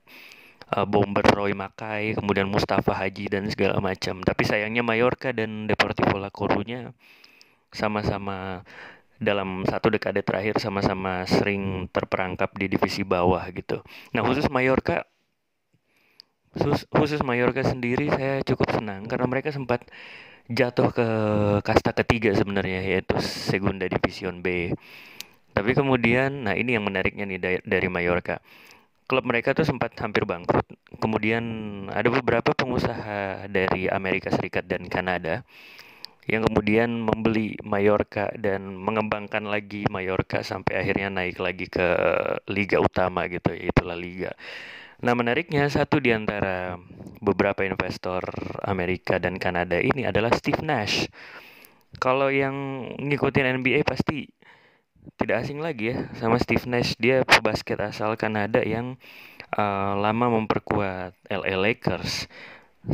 [0.74, 4.20] uh, bomber Roy Makai, kemudian Mustafa Haji dan segala macam.
[4.26, 6.92] Tapi sayangnya Mallorca dan Deportivo La Coruña
[7.74, 8.66] sama-sama
[9.22, 13.80] dalam satu dekade terakhir sama-sama sering terperangkap di divisi bawah gitu.
[14.12, 15.08] Nah khusus Mallorca
[16.54, 19.88] khusus, khusus Mallorca sendiri saya cukup senang karena mereka sempat
[20.52, 21.08] jatuh ke
[21.64, 24.76] kasta ketiga sebenarnya yaitu Segunda Division B.
[25.54, 28.42] Tapi kemudian, nah ini yang menariknya nih dari, dari Mallorca
[29.06, 30.66] klub mereka tuh sempat hampir bangkrut.
[31.00, 31.44] Kemudian
[31.92, 35.44] ada beberapa pengusaha dari Amerika Serikat dan Kanada
[36.24, 41.84] yang kemudian membeli Mallorca dan mengembangkan lagi Mallorca sampai akhirnya naik lagi ke
[42.48, 44.32] liga utama gitu yaitu Liga.
[45.04, 46.80] Nah menariknya satu di antara
[47.20, 48.24] beberapa investor
[48.64, 51.12] Amerika dan Kanada ini adalah Steve Nash.
[52.00, 54.32] Kalau yang ngikutin NBA pasti
[55.20, 56.96] tidak asing lagi ya sama Steve Nash.
[57.00, 59.00] Dia pebasket asal Kanada yang
[59.56, 62.28] uh, lama memperkuat LA Lakers.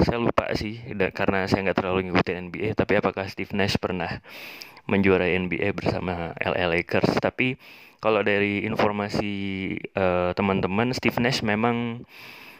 [0.05, 0.77] Saya lupa sih
[1.17, 4.21] karena saya nggak terlalu ngikutin NBA tapi apakah Steve Nash pernah
[4.85, 7.17] menjuarai NBA bersama LA Lakers?
[7.17, 7.57] Tapi
[7.99, 9.33] kalau dari informasi
[9.97, 12.05] uh, teman-teman Steve Nash memang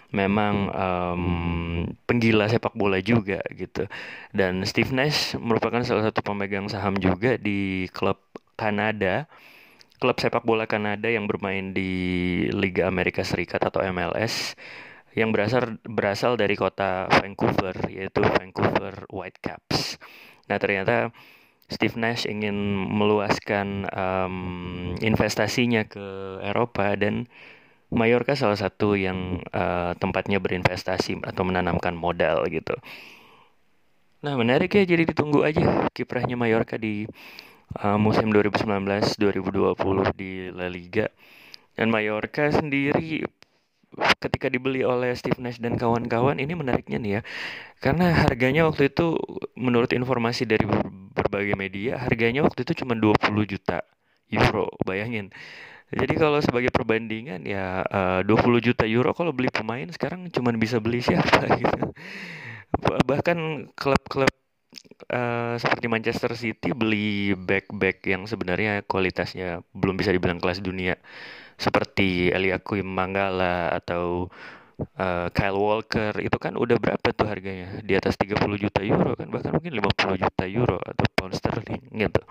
[0.10, 1.24] memang um,
[2.10, 3.86] penggila sepak bola juga gitu.
[4.34, 8.18] Dan Steve Nash merupakan salah satu pemegang saham juga di klub
[8.60, 9.32] Kanada,
[10.03, 14.60] klub sepak bola Kanada yang bermain di Liga Amerika Serikat atau MLS
[15.16, 19.95] yang berasal berasal dari kota Vancouver yaitu Vancouver Whitecaps.
[20.51, 21.16] Nah ternyata
[21.70, 22.55] Steve Nash ingin
[22.89, 24.36] meluaskan um,
[24.99, 27.30] investasinya ke Eropa dan
[27.89, 32.78] Mallorca salah satu yang uh, tempatnya berinvestasi atau menanamkan modal gitu.
[34.22, 37.05] Nah menarik ya jadi ditunggu aja kiprahnya Mallorca di
[37.78, 41.07] uh, musim 2019-2020 di La Liga.
[41.78, 43.24] Dan Mallorca sendiri
[44.22, 47.22] ketika dibeli oleh Steve Nash dan kawan-kawan ini menariknya nih ya.
[47.80, 49.15] Karena harganya waktu itu
[49.55, 50.67] menurut informasi dari
[51.15, 53.15] berbagai media, harganya waktu itu cuma 20
[53.47, 53.82] juta
[54.30, 55.34] euro, bayangin.
[55.89, 60.78] Jadi kalau sebagai perbandingan ya uh, 20 juta euro kalau beli pemain sekarang cuma bisa
[60.78, 61.89] beli siapa gitu.
[63.09, 63.38] Bahkan
[63.74, 64.30] klub-klub
[65.13, 70.97] uh, seperti Manchester City beli back-back yang sebenarnya kualitasnya belum bisa dibilang kelas dunia.
[71.59, 74.32] Seperti Eliakim Manggala atau
[74.80, 76.15] uh, Kyle Walker.
[76.24, 77.84] Itu kan udah berapa tuh harganya?
[77.84, 79.28] Di atas 30 juta euro kan?
[79.28, 82.22] Bahkan mungkin 50 juta euro atau pound sterling gitu.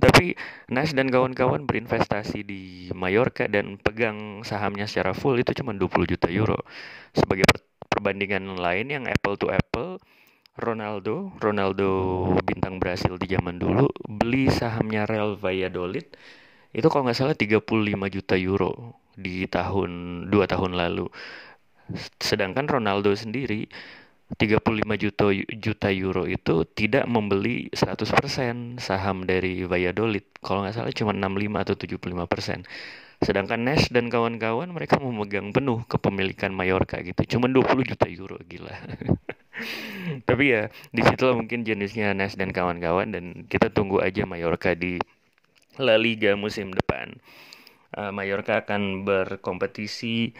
[0.00, 0.32] Tapi
[0.72, 6.28] Nash dan kawan-kawan berinvestasi di Mallorca dan pegang sahamnya secara full itu cuma 20 juta
[6.32, 6.56] euro.
[7.12, 7.44] Sebagai
[7.90, 10.00] perbandingan lain yang apple to apple
[10.58, 11.88] Ronaldo, Ronaldo
[12.42, 16.06] bintang Brasil di zaman dulu beli sahamnya Real Valladolid
[16.74, 19.90] itu kalau nggak salah 35 juta euro di tahun
[20.30, 21.06] dua tahun lalu.
[22.22, 23.66] Sedangkan Ronaldo sendiri
[24.38, 25.26] 35 juta
[25.58, 30.26] juta euro itu tidak membeli 100% saham dari Valladolid.
[30.42, 32.60] Kalau nggak salah cuma 65 atau 75%.
[33.26, 37.38] Sedangkan Nash dan kawan-kawan mereka memegang penuh kepemilikan Mallorca gitu.
[37.38, 38.74] Cuma 20 juta euro gila.
[40.28, 45.00] tapi ya di situ mungkin jenisnya Nas dan kawan-kawan dan kita tunggu aja Mallorca di
[45.80, 47.16] La Liga musim depan
[47.96, 50.34] uh, Mallorca akan berkompetisi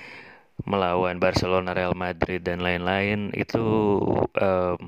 [0.68, 3.64] melawan Barcelona, Real Madrid dan lain-lain itu
[4.36, 4.78] um,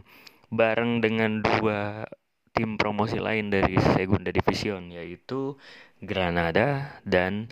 [0.53, 2.05] bareng dengan dua
[2.53, 5.57] tim promosi lain dari Segunda Division yaitu
[6.05, 7.49] Granada dan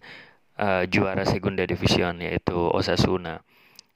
[0.61, 3.41] uh, juara Segunda Division yaitu Osasuna.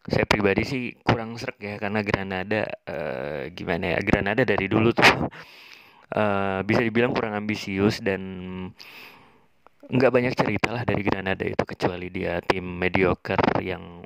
[0.05, 5.29] Saya pribadi sih kurang serak ya karena Granada uh, gimana ya Granada dari dulu tuh
[6.13, 8.21] uh, bisa dibilang kurang ambisius dan
[9.85, 14.05] nggak banyak cerita lah dari Granada itu kecuali dia tim mediocre yang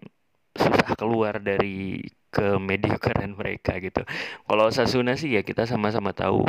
[0.59, 4.03] susah keluar dari ke mediokeran mereka gitu.
[4.44, 6.44] Kalau Osasuna sih ya kita sama-sama tahu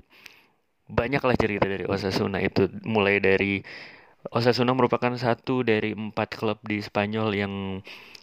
[0.90, 3.62] banyaklah cerita dari Osasuna itu mulai dari
[4.34, 7.54] Osasuna merupakan satu dari empat klub di Spanyol yang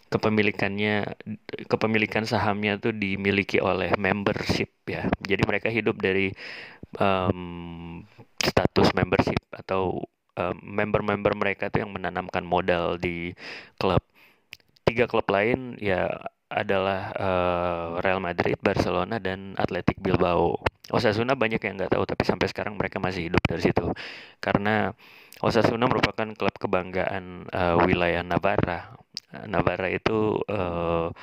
[0.07, 1.17] kepemilikannya
[1.67, 6.31] kepemilikan sahamnya tuh dimiliki oleh membership ya jadi mereka hidup dari
[6.99, 8.03] um,
[8.39, 10.01] status membership atau
[10.61, 13.33] member-member um, mereka tuh yang menanamkan modal di
[13.81, 14.01] klub
[14.85, 16.07] tiga klub lain ya
[16.47, 20.63] adalah uh, Real Madrid, Barcelona, dan Athletic Bilbao.
[20.87, 23.91] Osasuna banyak yang nggak tahu, tapi sampai sekarang mereka masih hidup dari situ.
[24.39, 24.95] Karena
[25.43, 28.95] Osasuna merupakan klub kebanggaan uh, wilayah Navarra.
[29.45, 31.13] Navarra itu uh,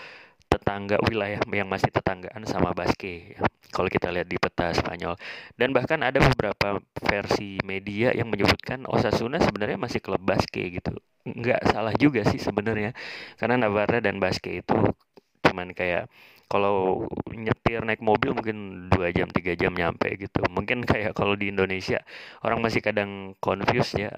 [0.47, 3.35] tetangga wilayah yang masih tetanggaan sama Basque.
[3.75, 5.19] Kalau kita lihat di peta Spanyol.
[5.59, 10.95] Dan bahkan ada beberapa versi media yang menyebutkan Osasuna sebenarnya masih klub Basque gitu.
[11.27, 12.95] Nggak salah juga sih sebenarnya.
[13.35, 14.79] Karena Navarra dan Basque itu
[15.45, 16.11] cuman kayak
[16.49, 21.51] kalau nyetir naik mobil mungkin dua jam tiga jam nyampe gitu mungkin kayak kalau di
[21.51, 22.05] Indonesia
[22.45, 24.13] orang masih kadang confused ya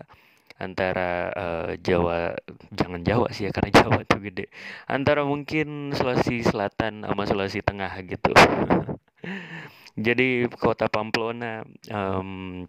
[0.56, 2.32] antara uh, Jawa
[2.72, 4.48] jangan Jawa sih ya karena Jawa tuh gede
[4.88, 8.32] antara mungkin Sulawesi Selatan sama Sulawesi Tengah gitu
[10.06, 12.64] jadi kota Pamplona um,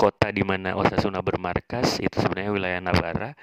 [0.00, 3.36] kota di mana Osasuna bermarkas itu sebenarnya wilayah Navarra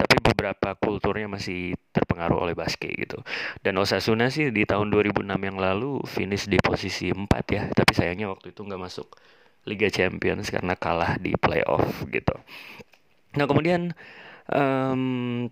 [0.00, 3.20] tapi beberapa kulturnya masih terpengaruh oleh basket gitu.
[3.60, 8.32] Dan Osasuna sih di tahun 2006 yang lalu finish di posisi 4 ya, tapi sayangnya
[8.32, 9.12] waktu itu nggak masuk
[9.68, 12.32] Liga Champions karena kalah di playoff gitu.
[13.36, 13.94] Nah kemudian
[14.50, 15.46] um,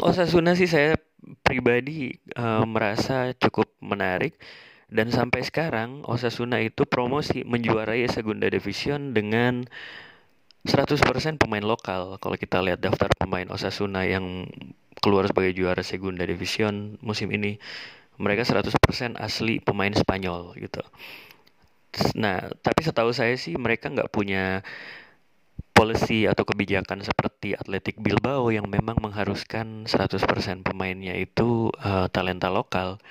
[0.00, 0.96] Osasuna sih saya
[1.42, 4.38] pribadi um, merasa cukup menarik
[4.92, 9.64] dan sampai sekarang Osasuna itu promosi menjuarai Segunda Division dengan
[10.62, 14.46] 100% pemain lokal kalau kita lihat daftar pemain Osasuna yang
[15.02, 17.58] keluar sebagai juara Segunda Division musim ini
[18.20, 20.84] mereka 100% asli pemain Spanyol gitu.
[22.14, 24.62] Nah, tapi setahu saya sih mereka nggak punya
[25.82, 33.02] policy atau kebijakan seperti Atletik Bilbao yang memang mengharuskan 100% pemainnya itu uh, talenta lokal.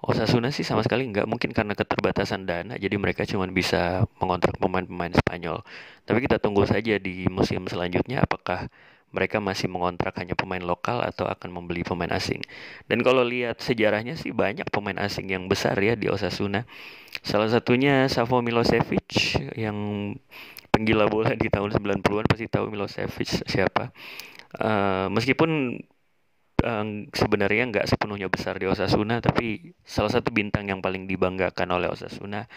[0.00, 5.12] Osasuna sih sama sekali nggak mungkin karena keterbatasan dana jadi mereka cuma bisa mengontrak pemain-pemain
[5.12, 5.60] Spanyol.
[6.08, 8.72] Tapi kita tunggu saja di musim selanjutnya apakah
[9.14, 12.42] mereka masih mengontrak hanya pemain lokal atau akan membeli pemain asing.
[12.90, 16.66] Dan kalau lihat sejarahnya sih banyak pemain asing yang besar ya di Osasuna.
[17.22, 19.78] Salah satunya Savo Milosevic yang
[20.74, 23.94] penggila bola di tahun 90-an pasti tahu Milosevic siapa.
[24.58, 25.78] Uh, meskipun
[26.66, 31.86] uh, sebenarnya nggak sepenuhnya besar di Osasuna tapi salah satu bintang yang paling dibanggakan oleh
[31.86, 32.50] Osasuna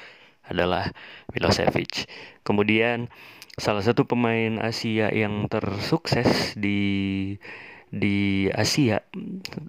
[0.50, 0.90] adalah
[1.30, 2.10] Milosevic.
[2.42, 3.14] Kemudian
[3.58, 7.36] salah satu pemain Asia yang tersukses di
[7.88, 9.00] di Asia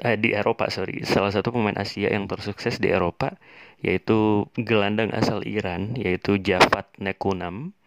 [0.02, 3.38] eh, di Eropa sorry salah satu pemain Asia yang tersukses di Eropa
[3.78, 7.77] yaitu gelandang asal Iran yaitu Javad Nekunam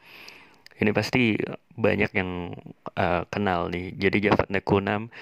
[0.82, 1.38] ini pasti
[1.78, 2.58] banyak yang
[2.98, 5.14] uh, kenal nih jadi Javad Nekunam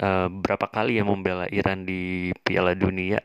[0.00, 3.20] uh, berapa kali ya membela Iran di Piala Dunia.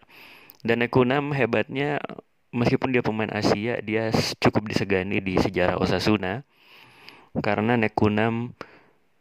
[0.61, 2.03] Dan Nekunam hebatnya
[2.51, 4.11] meskipun dia pemain Asia, dia
[4.43, 6.43] cukup disegani di sejarah Osasuna
[7.39, 8.51] karena Nekunam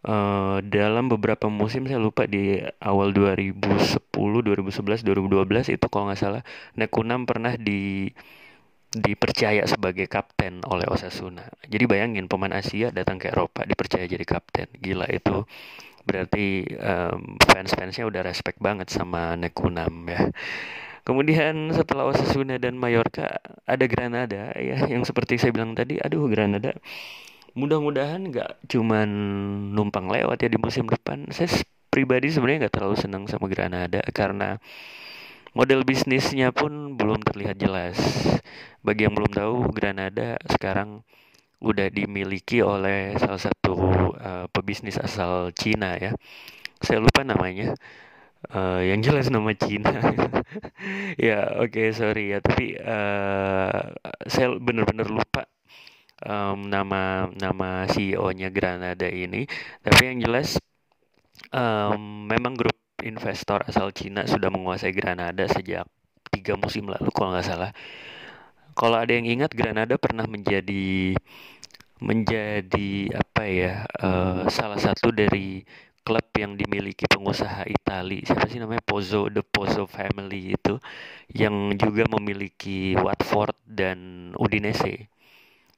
[0.03, 6.43] uh, dalam beberapa musim saya lupa di awal 2010, 2011, 2012 itu kalau nggak salah
[6.75, 8.11] Nekunam pernah di
[8.91, 11.47] dipercaya sebagai kapten oleh Osasuna.
[11.71, 14.67] Jadi bayangin pemain Asia datang ke Eropa dipercaya jadi kapten.
[14.83, 15.47] Gila itu
[16.03, 20.35] berarti um, fans-fansnya udah respect banget sama Nekunam ya.
[21.07, 26.75] Kemudian setelah Osasuna dan Mallorca ada Granada ya yang seperti saya bilang tadi, aduh Granada
[27.51, 29.09] mudah-mudahan nggak cuman
[29.75, 31.31] numpang lewat ya di musim depan.
[31.31, 31.51] Saya
[31.91, 34.59] pribadi sebenarnya nggak terlalu senang sama Granada karena
[35.55, 37.99] model bisnisnya pun belum terlihat jelas.
[38.81, 41.03] Bagi yang belum tahu, Granada sekarang
[41.61, 43.75] udah dimiliki oleh salah satu
[44.17, 46.13] uh, pebisnis asal Cina ya.
[46.81, 47.77] Saya lupa namanya.
[48.41, 49.93] Uh, yang jelas nama Cina.
[51.21, 53.93] ya, oke okay, sorry ya, tapi uh,
[54.25, 55.45] saya benar-benar lupa
[56.25, 59.45] um, nama nama CEO-nya Granada ini.
[59.85, 60.57] Tapi yang jelas
[61.53, 62.70] um, memang grup
[63.03, 65.89] investor asal Cina sudah menguasai Granada sejak
[66.31, 67.71] tiga musim lalu kalau nggak salah.
[68.79, 71.17] Kalau ada yang ingat Granada pernah menjadi
[72.01, 75.61] menjadi apa ya uh, salah satu dari
[76.01, 78.25] klub yang dimiliki pengusaha Itali.
[78.25, 78.81] Siapa sih namanya?
[78.81, 80.81] Pozzo the Pozzo family itu
[81.31, 85.13] yang juga memiliki Watford dan Udinese.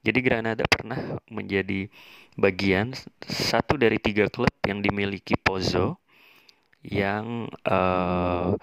[0.02, 0.98] Jadi Granada pernah
[1.30, 1.86] menjadi
[2.34, 2.90] bagian
[3.22, 6.01] satu dari tiga klub yang dimiliki Pozzo
[6.83, 8.55] yang uh,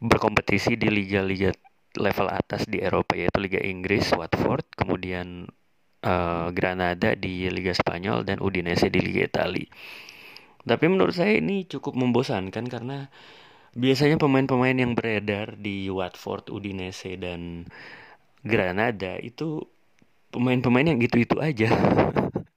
[0.00, 1.52] berkompetisi di liga-liga
[1.96, 5.48] level atas di Eropa yaitu Liga Inggris Watford kemudian
[6.04, 9.66] uh, Granada di Liga Spanyol dan Udinese di Liga Italia.
[10.68, 13.08] Tapi menurut saya ini cukup membosankan karena
[13.72, 17.64] biasanya pemain-pemain yang beredar di Watford, Udinese dan
[18.44, 19.64] Granada itu
[20.28, 21.72] pemain-pemain yang gitu-itu aja.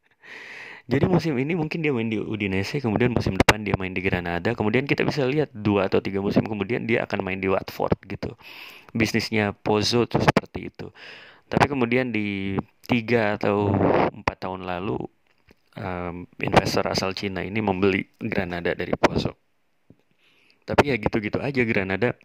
[0.90, 4.58] Jadi musim ini mungkin dia main di Udinese, kemudian musim depan dia main di Granada,
[4.58, 8.34] kemudian kita bisa lihat dua atau tiga musim kemudian dia akan main di Watford gitu.
[8.92, 10.90] Bisnisnya Pozzo tuh seperti itu.
[11.52, 12.58] Tapi kemudian di
[12.88, 13.72] tiga atau
[14.10, 14.98] empat tahun lalu
[15.78, 19.38] um, investor asal Cina ini membeli Granada dari Pozzo.
[20.66, 22.16] Tapi ya gitu-gitu aja Granada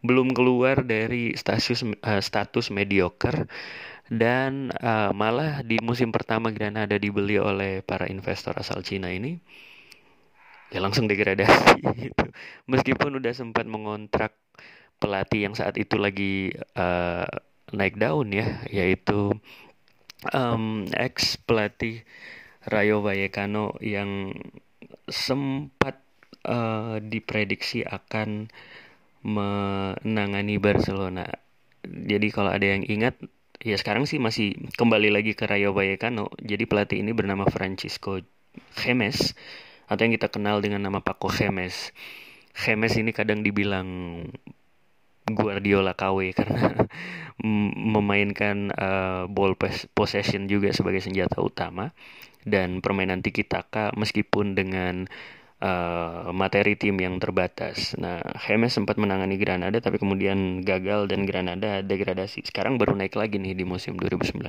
[0.00, 3.44] belum keluar dari status uh, status mediocre
[4.10, 9.38] dan uh, malah di musim pertama Granada dibeli oleh para investor asal Cina ini
[10.70, 12.24] ya langsung degradasi gitu.
[12.70, 14.34] Meskipun udah sempat mengontrak
[15.02, 17.26] pelatih yang saat itu lagi uh,
[17.74, 19.34] naik daun ya, yaitu
[20.34, 22.06] um, ex pelatih
[22.66, 24.34] Rayo Vallecano yang
[25.10, 25.98] sempat
[26.46, 28.50] uh, diprediksi akan
[29.24, 31.26] menangani Barcelona.
[31.84, 33.16] Jadi kalau ada yang ingat,
[33.60, 36.32] ya sekarang sih masih kembali lagi ke Rayo Vallecano.
[36.40, 38.20] Jadi pelatih ini bernama Francisco
[38.76, 39.36] Gemes
[39.86, 41.92] atau yang kita kenal dengan nama Paco Gemes.
[42.56, 43.88] Gemes ini kadang dibilang
[45.30, 46.88] Guardiola KW karena
[47.86, 49.54] memainkan uh, ball
[49.94, 51.92] possession juga sebagai senjata utama
[52.44, 55.08] dan permainan tiki taka meskipun dengan
[55.60, 57.94] uh, materi tim yang terbatas.
[58.00, 62.48] Nah, James sempat menangani Granada tapi kemudian gagal dan Granada degradasi.
[62.48, 64.40] Sekarang baru naik lagi nih di musim 2019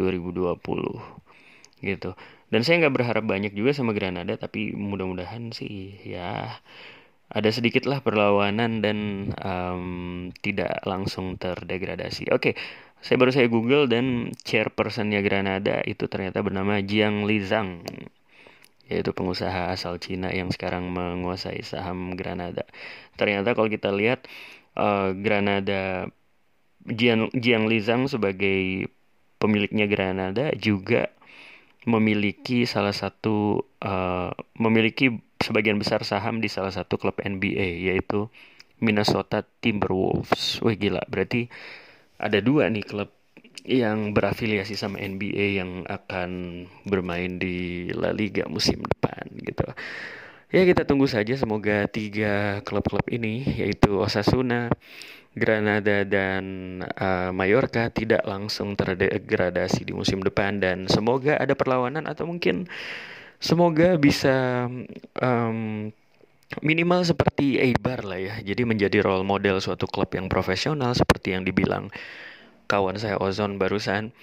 [0.00, 2.10] 2020 gitu.
[2.52, 6.60] Dan saya nggak berharap banyak juga sama Granada tapi mudah-mudahan sih ya
[7.32, 8.98] ada sedikitlah perlawanan dan
[9.40, 12.28] um, tidak langsung terdegradasi.
[12.28, 12.54] Oke, okay,
[13.00, 17.82] saya baru saya Google dan chairpersonnya Granada itu ternyata bernama Jiang Lizang
[18.92, 22.68] yaitu pengusaha asal Cina yang sekarang menguasai saham Granada.
[23.16, 24.28] Ternyata kalau kita lihat
[24.76, 26.12] uh, Granada
[26.84, 28.90] Jiang, Jiang Lizang sebagai
[29.40, 31.08] pemiliknya Granada juga
[31.82, 38.30] memiliki salah satu uh, memiliki sebagian besar saham di salah satu klub NBA yaitu
[38.78, 40.62] Minnesota Timberwolves.
[40.62, 41.50] Wih gila, berarti
[42.22, 43.10] ada dua nih klub
[43.62, 49.66] yang berafiliasi sama NBA yang akan bermain di La Liga musim depan gitu.
[50.52, 54.68] Ya kita tunggu saja semoga tiga klub-klub ini yaitu Osasuna,
[55.32, 56.44] Granada dan
[56.84, 62.68] uh, Mallorca tidak langsung terdegradasi di musim depan dan semoga ada perlawanan atau mungkin
[63.40, 64.68] semoga bisa
[65.16, 65.88] um,
[66.60, 71.48] minimal seperti Eibar lah ya jadi menjadi role model suatu klub yang profesional seperti yang
[71.48, 71.88] dibilang
[72.72, 74.16] kawan saya Ozon barusan.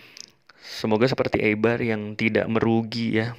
[0.58, 3.38] Semoga seperti Eibar yang tidak merugi ya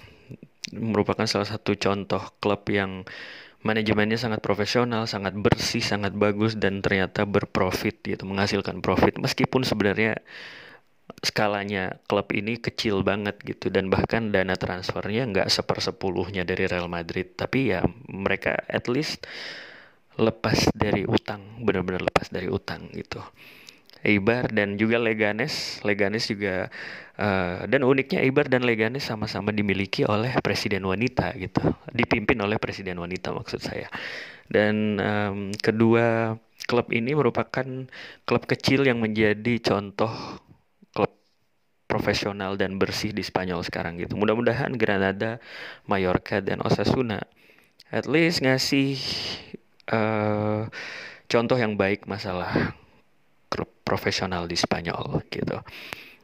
[0.70, 3.02] merupakan salah satu contoh klub yang
[3.66, 9.18] manajemennya sangat profesional, sangat bersih, sangat bagus dan ternyata berprofit gitu, menghasilkan profit.
[9.18, 10.22] Meskipun sebenarnya
[11.26, 17.34] skalanya klub ini kecil banget gitu dan bahkan dana transfernya nggak sepersepuluhnya dari Real Madrid.
[17.34, 19.26] Tapi ya mereka at least
[20.16, 23.20] lepas dari utang benar-benar lepas dari utang gitu
[24.01, 25.80] Eibar dan juga Leganes.
[25.84, 26.72] Leganes juga
[27.20, 31.61] uh, dan uniknya Eibar dan Leganes sama-sama dimiliki oleh presiden wanita gitu.
[31.92, 33.88] Dipimpin oleh presiden wanita maksud saya.
[34.51, 36.34] Dan um, kedua
[36.64, 37.66] klub ini merupakan
[38.24, 40.11] klub kecil yang menjadi contoh
[40.90, 41.12] klub
[41.90, 44.16] profesional dan bersih di Spanyol sekarang gitu.
[44.16, 45.38] Mudah-mudahan Granada,
[45.86, 47.20] Mallorca dan Osasuna
[47.90, 48.96] at least ngasih
[49.90, 50.70] uh,
[51.26, 52.74] contoh yang baik masalah
[53.84, 55.59] profesional di Spanyol gitu.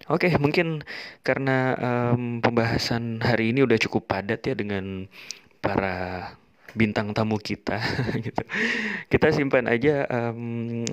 [0.07, 0.87] Oke, mungkin
[1.27, 5.11] karena um, pembahasan hari ini udah cukup padat ya dengan
[5.59, 6.31] para
[6.79, 7.83] bintang tamu kita
[8.27, 8.43] gitu.
[9.11, 10.87] Kita simpan aja um,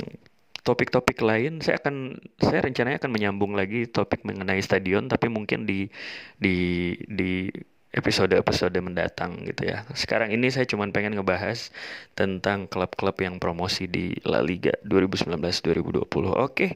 [0.65, 1.61] topik-topik lain.
[1.61, 5.91] Saya akan saya rencananya akan menyambung lagi topik mengenai stadion tapi mungkin di
[6.39, 7.53] di di
[7.93, 9.85] episode-episode mendatang gitu ya.
[9.93, 11.69] Sekarang ini saya cuma pengen ngebahas
[12.17, 16.09] tentang klub-klub yang promosi di La Liga 2019-2020.
[16.33, 16.73] Oke,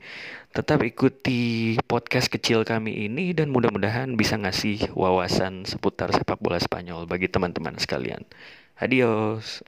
[0.53, 7.09] tetap ikuti podcast kecil kami ini dan mudah-mudahan bisa ngasih wawasan seputar sepak bola Spanyol
[7.09, 8.21] bagi teman-teman sekalian.
[8.77, 9.65] Adios.